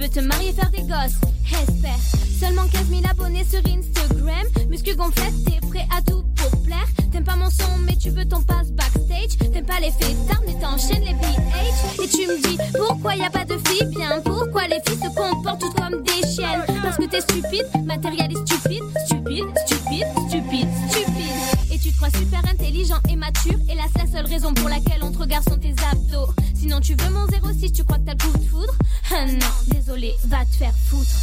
[0.00, 1.20] veux te marier, faire des gosses
[1.52, 1.98] Espère.
[2.40, 4.46] Seulement 15 000 abonnés sur Instagram.
[4.70, 6.86] Muscu gonflette, t'es prêt à tout pour plaire.
[7.12, 9.36] T'aimes pas mon son, mais tu veux ton passe backstage.
[9.52, 12.02] T'aimes pas les fêtards, mais t'enchaînes les BH.
[12.02, 14.22] Et tu me dis, pourquoi y a pas de filles bien?
[14.24, 16.64] Pourquoi les filles se comportent toutes comme des chiennes?
[16.82, 21.72] Parce que t'es stupide, matérialiste stupide, stupide, stupide, stupide, stupide.
[21.72, 23.58] Et tu te crois super intelligent et mature.
[23.68, 26.32] Et là, c'est la seule raison pour laquelle on te regarde sont tes abdos.
[26.54, 28.72] Sinon, tu veux mon 06, tu crois que t'as le coup de foudre
[29.12, 31.20] Ah non, désolé, va te faire foutre.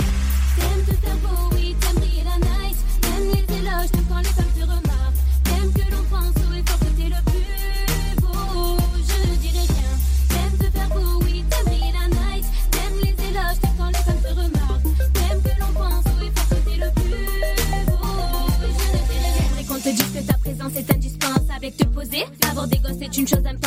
[0.57, 2.75] T'aimes te faire beau, oui, t'aimes briller la night.
[2.99, 5.21] T'aimes les éloges, t'aimes quand les femmes te remarquent.
[5.45, 8.77] T'aimes que l'on pense haut et fort que t'es le plus beau.
[8.93, 9.93] Je ne dirai rien.
[10.27, 12.45] T'aimes te faire beau, oui, t'aimes briller la night.
[12.71, 15.13] T'aimes les éloges, t'aimes quand les femmes te remarquent.
[15.13, 18.51] T'aimes que l'on pense haut et fort que t'es le plus beau.
[18.59, 19.61] Je ne dirai rien.
[19.61, 22.79] Et qu'on te dise que ta présence est indispensable et que te poser, avoir des
[22.79, 23.66] gosses est une chose impensable.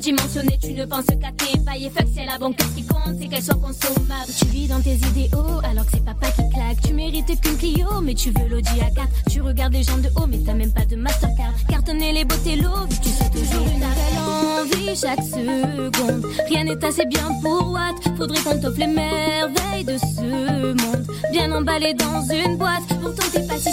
[0.00, 3.16] Surdimensionné, tu ne penses qu'à tes failles et fuck, c'est la banque ce qui compte,
[3.20, 4.32] c'est qu'elle soit consommable.
[4.34, 6.80] Tu vis dans tes idéaux alors que c'est papa qui claque.
[6.82, 9.30] Tu mérites qu'une Clio, mais tu veux l'Audi A4.
[9.30, 11.52] Tu regardes les gens de haut, mais t'as même pas de Mastercard.
[11.68, 16.32] Cartonner les beautés que tu sais toujours une belle envie chaque seconde.
[16.48, 18.16] Rien n'est assez bien pour Watt.
[18.16, 21.06] Faudrait qu'on t'offre les merveilles de ce monde.
[21.30, 22.88] Bien emballé dans une boîte.
[23.02, 23.70] Pourtant t'es pas si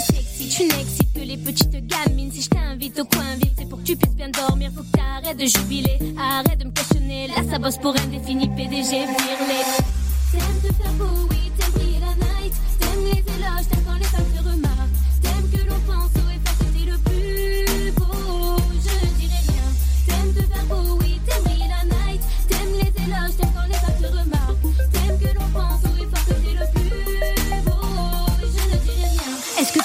[0.58, 2.32] tu n'excites que les petites gamines.
[2.32, 4.70] Si je t'invite au coin vite, c'est pour que tu puisses bien dormir.
[4.74, 7.28] Faut que t'arrêtes de jubiler, arrête de me questionner.
[7.28, 9.60] Là ça bosse pour indéfini, PDG virlé.
[10.32, 12.54] T'aimes te faire beau, oui, t'aimes la night.
[12.80, 14.67] T'aimes les éloges, t'aimes quand les femmes te remarquent.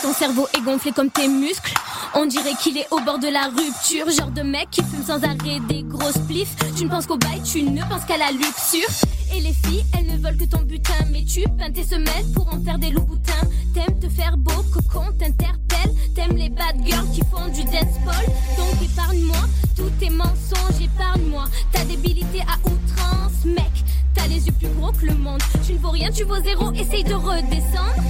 [0.04, 1.74] Ton cerveau est gonflé comme tes muscles
[2.14, 4.10] On dirait qu'il est au bord de la rupture.
[4.10, 6.56] Genre de mec qui fume sans arrêt des grosses spliffs.
[6.76, 8.90] Tu ne penses qu'au bail, tu ne penses qu'à la luxure.
[9.34, 11.06] Et les filles, elles ne veulent que ton butin.
[11.12, 13.48] Mais tu peins tes semelles pour en faire des loups boutins.
[13.74, 15.94] T'aimes te faire beau, cocon, t'interpelle.
[16.14, 18.26] T'aimes les bad girls qui font du danceball.
[18.58, 19.38] Donc épargne-moi
[19.78, 23.72] tous tes mensonges, épargne-moi ta débilité à outrance, mec.
[24.14, 25.42] T'as les yeux plus gros que le monde.
[25.66, 26.74] Tu ne vaux rien, tu vaux zéro.
[26.74, 28.04] Essaye de redescendre.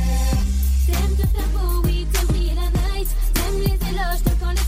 [0.86, 3.08] T'aimes te faire beau, oui, t'aimes briller la night.
[3.34, 4.63] T'aimes les éloges, quand les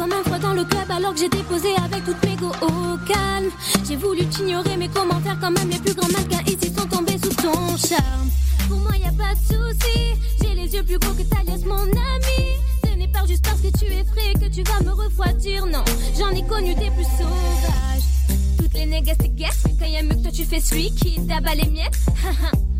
[0.00, 2.96] comme un froid dans le club alors que j'étais posée avec toutes mes go au
[3.06, 3.50] calme.
[3.86, 7.18] J'ai voulu t'ignorer, mais comment faire quand même les plus grands mannequins ici sont tombés
[7.22, 8.30] sous ton charme.
[8.66, 11.66] Pour moi y a pas de souci, j'ai les yeux plus gros que ta liesse,
[11.66, 12.40] mon ami.
[12.82, 15.84] Ce n'est pas juste parce que tu es frais que tu vas me refroidir, non.
[16.18, 18.38] J'en ai connu des plus sauvages.
[18.56, 21.20] Toutes les négas te guessent, quand y a mieux que toi tu fais celui qui
[21.26, 22.00] tabac les miettes.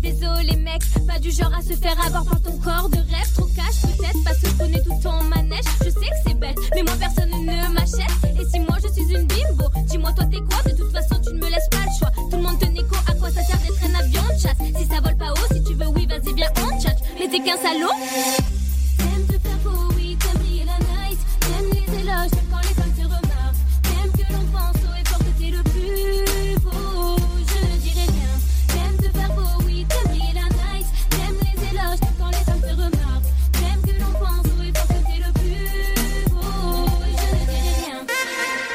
[0.00, 3.32] Désolé mec, pas du genre à se faire avoir par ton corps de rêve.
[3.34, 5.64] Trop cash peut-être parce que je tout ton manège.
[5.84, 8.40] Je sais que c'est bête, mais moi personne ne m'achète.
[8.40, 10.62] Et si moi je suis une bimbo, dis-moi toi t'es quoi?
[10.70, 12.10] De toute façon tu ne me laisses pas le choix.
[12.30, 14.78] Tout le monde te négo, à quoi ça sert d'être un avion de chasse?
[14.78, 17.40] Si ça vole pas haut, si tu veux oui vas-y viens on chat Mais t'es
[17.40, 17.92] qu'un salaud?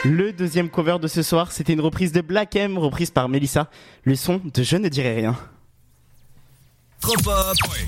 [0.04, 3.70] Le deuxième cover de ce soir, c'était une reprise de Black M, reprise par Melissa.
[4.04, 5.38] Le son de Je ne dirai rien.
[7.00, 7.86] Trop pop oui.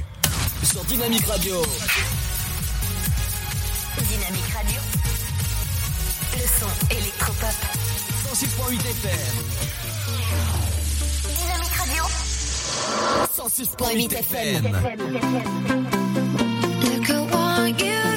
[0.63, 1.55] sur Dynamique Radio.
[3.97, 4.79] Dynamique Radio.
[6.33, 7.55] Le son électropop.
[8.31, 9.19] 106.8 FM.
[11.41, 12.03] Dynamique Radio.
[13.35, 14.65] 106.8 FM.
[14.67, 14.99] FM.
[16.83, 18.12] Look you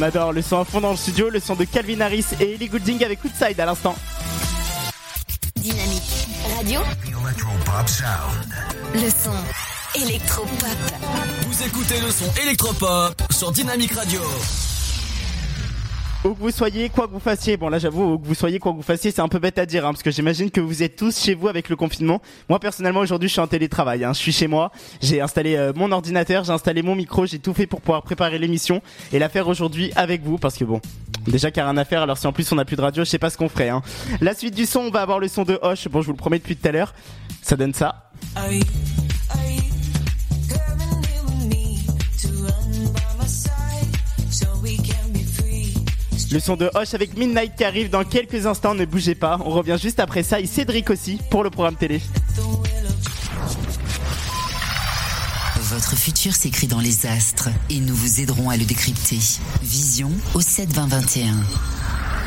[0.00, 2.54] On adore le son à fond dans le studio, le son de Calvin Harris et
[2.54, 3.94] Ellie Goulding avec Outside à l'instant.
[5.56, 6.80] Dynamique Radio.
[8.94, 10.48] Le son électropop.
[11.46, 14.22] Vous écoutez le son électropop sur Dynamique Radio.
[16.22, 18.58] Où que vous soyez, quoi que vous fassiez, bon là j'avoue, où que vous soyez,
[18.58, 20.60] quoi que vous fassiez, c'est un peu bête à dire, hein, parce que j'imagine que
[20.60, 22.20] vous êtes tous chez vous avec le confinement.
[22.50, 24.70] Moi personnellement aujourd'hui je suis en télétravail, hein, je suis chez moi,
[25.00, 28.38] j'ai installé euh, mon ordinateur, j'ai installé mon micro, j'ai tout fait pour pouvoir préparer
[28.38, 28.82] l'émission
[29.14, 30.82] et la faire aujourd'hui avec vous, parce que bon,
[31.26, 32.82] déjà qu'il n'y a rien à faire, alors si en plus on n'a plus de
[32.82, 33.70] radio, je sais pas ce qu'on ferait.
[33.70, 33.80] Hein.
[34.20, 36.18] La suite du son, on va avoir le son de Hoche, bon je vous le
[36.18, 36.92] promets depuis tout à l'heure,
[37.40, 38.10] ça donne ça.
[38.50, 38.60] You,
[46.30, 49.50] Le son de Hoche avec Midnight qui arrive dans quelques instants, ne bougez pas, on
[49.50, 52.00] revient juste après ça et Cédric aussi pour le programme télé.
[55.56, 59.18] Votre futur s'écrit dans les astres et nous vous aiderons à le décrypter.
[59.62, 61.34] Vision au 7 20 21.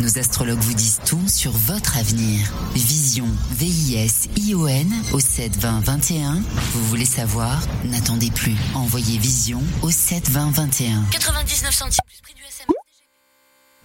[0.02, 2.40] Nos astrologues vous disent tout sur votre avenir.
[2.74, 6.42] Vision, V-I-S-I-O-N au 7 20 21.
[6.74, 7.62] Vous voulez savoir?
[7.86, 8.56] N'attendez plus.
[8.76, 11.04] Envoyez Vision au 7 20 21.
[11.12, 12.43] 99 centimes plus prix du.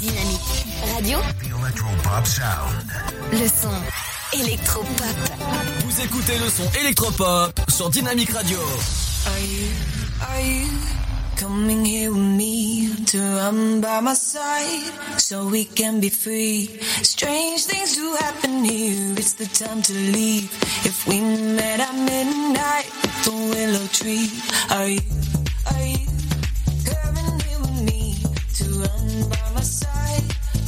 [0.00, 2.92] Dynamique radio, Electropop sound.
[3.32, 3.68] le son
[4.32, 5.16] électropop.
[5.84, 8.58] Vous écoutez le son électropop sur Dynamic Radio.
[8.58, 9.68] Are you,
[10.20, 10.66] are you
[11.36, 16.70] coming here with me to run by my side so we can be free?
[17.02, 20.48] Strange things do happen here, it's the time to leave.
[20.84, 22.86] If we met at midnight
[23.24, 24.30] the willow tree,
[24.70, 25.00] are you,
[25.66, 26.06] are you
[26.84, 28.14] coming here with me
[28.54, 29.37] to run by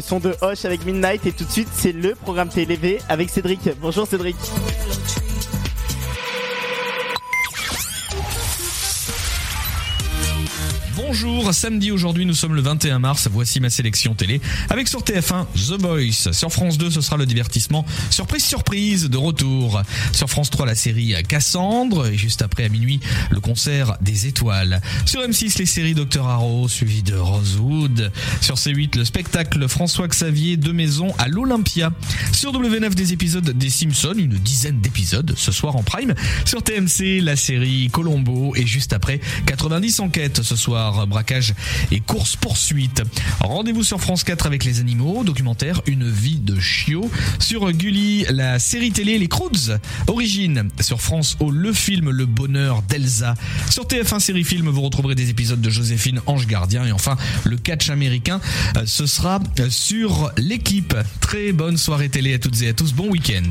[0.00, 3.28] le son de Hoche avec Midnight et tout de suite c'est le programme télé avec
[3.28, 3.68] Cédric.
[3.82, 4.36] Bonjour Cédric.
[11.60, 14.40] Samedi aujourd'hui, nous sommes le 21 mars, voici ma sélection télé.
[14.70, 16.32] Avec sur TF1, The Boys.
[16.32, 19.82] Sur France 2, ce sera le divertissement Surprise Surprise de retour.
[20.12, 22.06] Sur France 3, la série Cassandre.
[22.06, 23.00] Et juste après, à minuit,
[23.30, 24.80] le concert des étoiles.
[25.04, 26.26] Sur M6, les séries Dr.
[26.26, 28.10] Harrow, suivi de Rosewood.
[28.40, 31.92] Sur C8, le spectacle François Xavier de Maison à l'Olympia.
[32.32, 36.14] Sur W9, des épisodes des Simpsons, une dizaine d'épisodes ce soir en prime.
[36.46, 38.54] Sur TMC, la série Colombo.
[38.56, 41.49] Et juste après, 90 enquêtes ce soir braquage
[41.90, 43.02] et course poursuite.
[43.40, 47.10] Rendez-vous sur France 4 avec les animaux, documentaire Une vie de chiot.
[47.38, 50.68] Sur Gulli, la série télé Les Croods, Origine.
[50.80, 53.34] Sur France O, le film Le bonheur d'Elsa.
[53.68, 57.56] Sur TF1 série film, vous retrouverez des épisodes de Joséphine Ange Gardien et enfin le
[57.56, 58.40] catch américain.
[58.76, 60.94] euh, Ce sera sur l'équipe.
[61.20, 62.92] Très bonne soirée télé à toutes et à tous.
[62.92, 63.50] Bon week-end.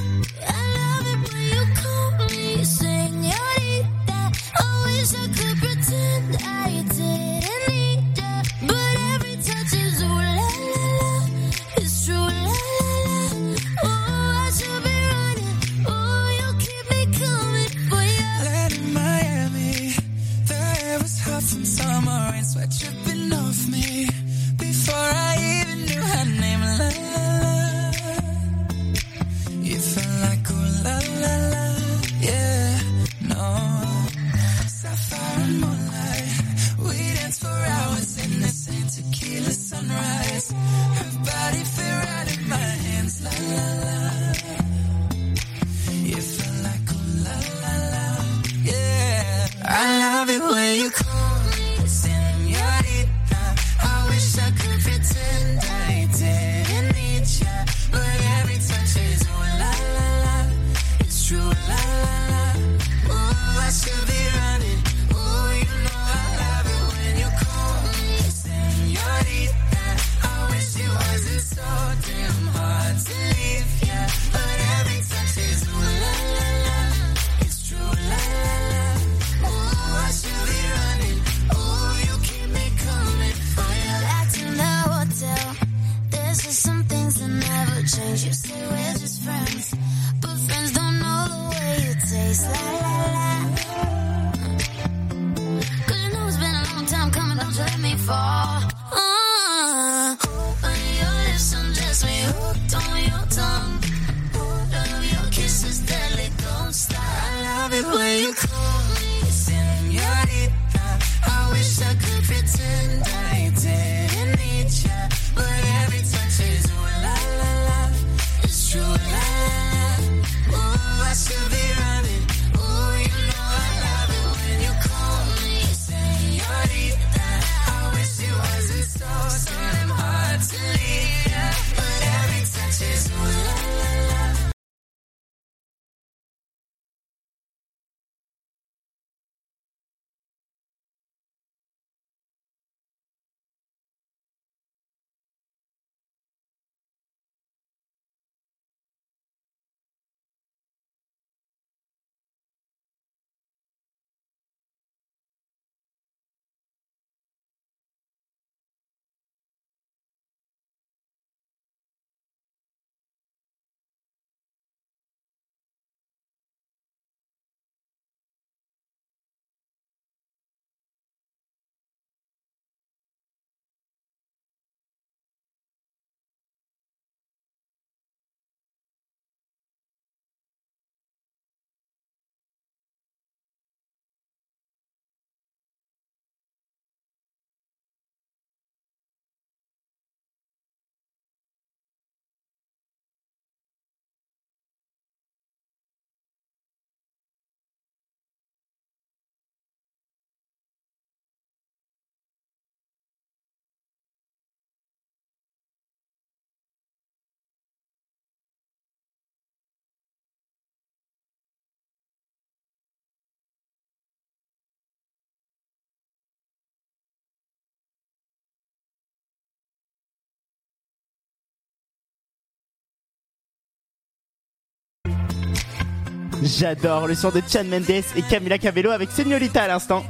[226.43, 230.03] J'adore le son de Chan Mendes et Camila Cabello avec Señorita à l'instant.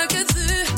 [0.00, 0.69] 那个字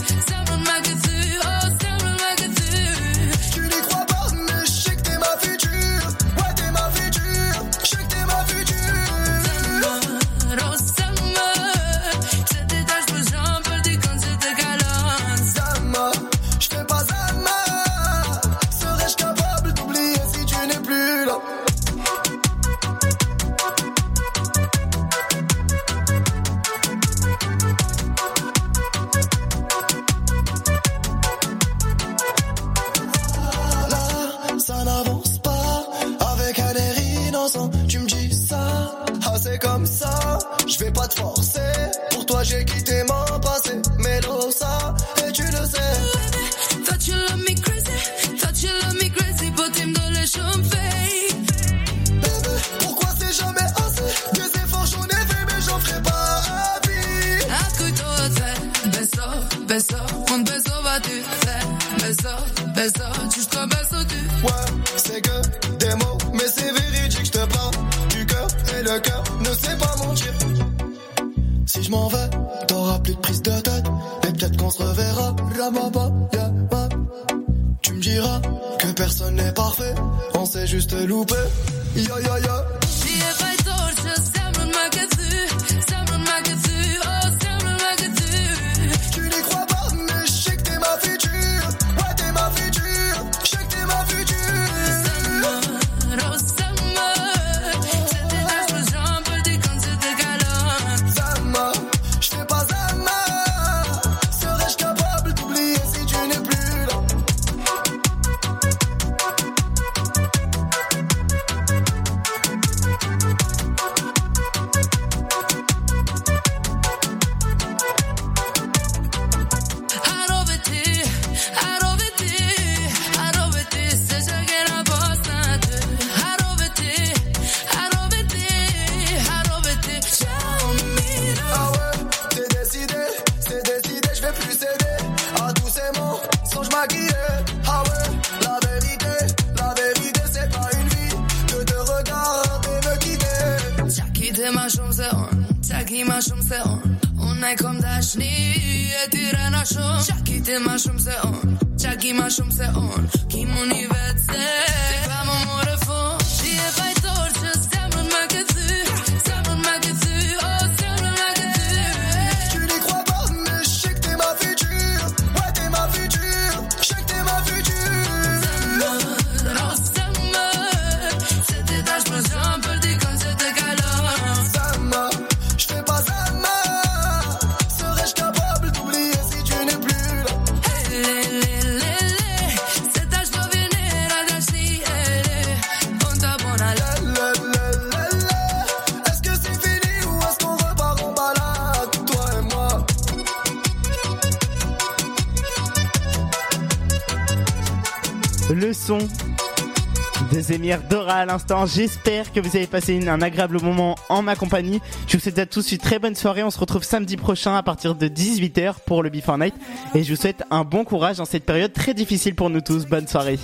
[201.67, 204.81] J'espère que vous avez passé un agréable moment en ma compagnie.
[205.09, 206.43] Je vous souhaite à tous une très bonne soirée.
[206.43, 209.55] On se retrouve samedi prochain à partir de 18h pour le Before Night.
[209.95, 212.87] Et je vous souhaite un bon courage dans cette période très difficile pour nous tous.
[212.87, 213.39] Bonne soirée.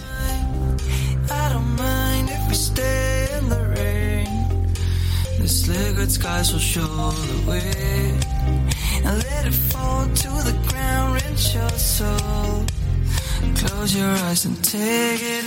[13.54, 15.37] Close your eyes and take it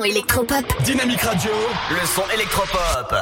[0.00, 0.64] son électropop.
[0.84, 1.50] Dynamique Radio,
[1.90, 3.14] le son électropop.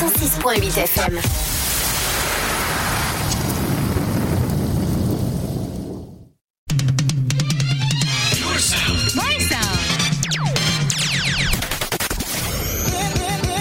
[0.00, 1.20] 106.8 FM.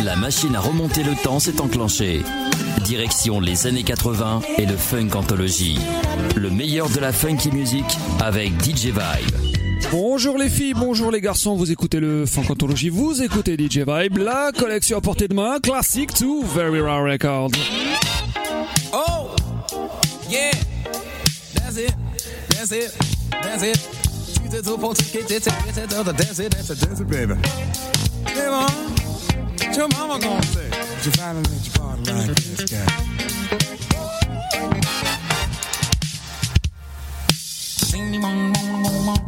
[0.04, 2.24] La machine à remonter le temps s'est enclenchée.
[2.84, 5.80] Direction les années 80 et le funk anthologie.
[6.36, 7.86] Le meilleur de la funky music
[8.20, 9.55] avec DJ Vibe.
[9.92, 14.52] Bonjour les filles, bonjour les garçons, vous écoutez le Funkantologie, vous écoutez DJ Vibe, la
[14.58, 17.52] collection à portée de main, classique to Very Rare Records.
[18.94, 19.30] Oh,
[20.30, 20.52] yeah,
[21.54, 21.94] that's it,
[22.50, 22.92] that's it,
[23.32, 23.80] that's it.
[24.32, 24.64] That's
[26.40, 27.34] it, that's it, baby.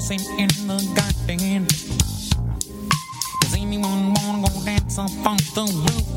[0.08, 1.68] dancing in the garden.
[3.42, 6.08] Does anyone wanna go dance up on the roof?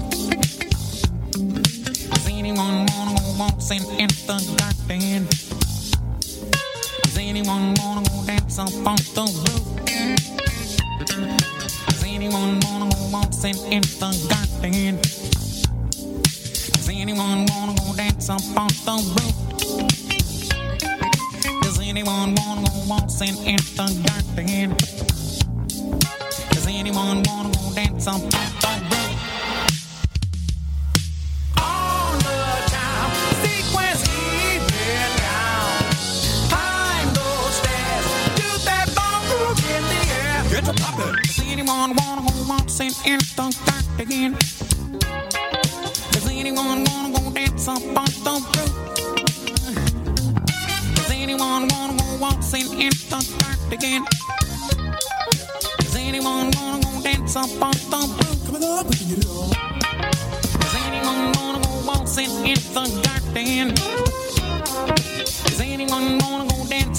[2.11, 5.27] Does anyone wanna go waltzing in the garden?
[7.03, 9.67] Does anyone wanna go dance up on the roof?
[11.89, 15.01] Does anyone wanna go dancing in the garden?
[16.73, 19.37] Does anyone wanna go dance up on the roof?
[21.63, 22.71] Does anyone wanna go
[23.21, 24.10] dancing in tango.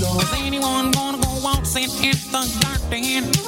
[0.00, 3.47] Is anyone gonna go waltzing in the dark?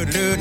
[0.00, 0.39] do do do.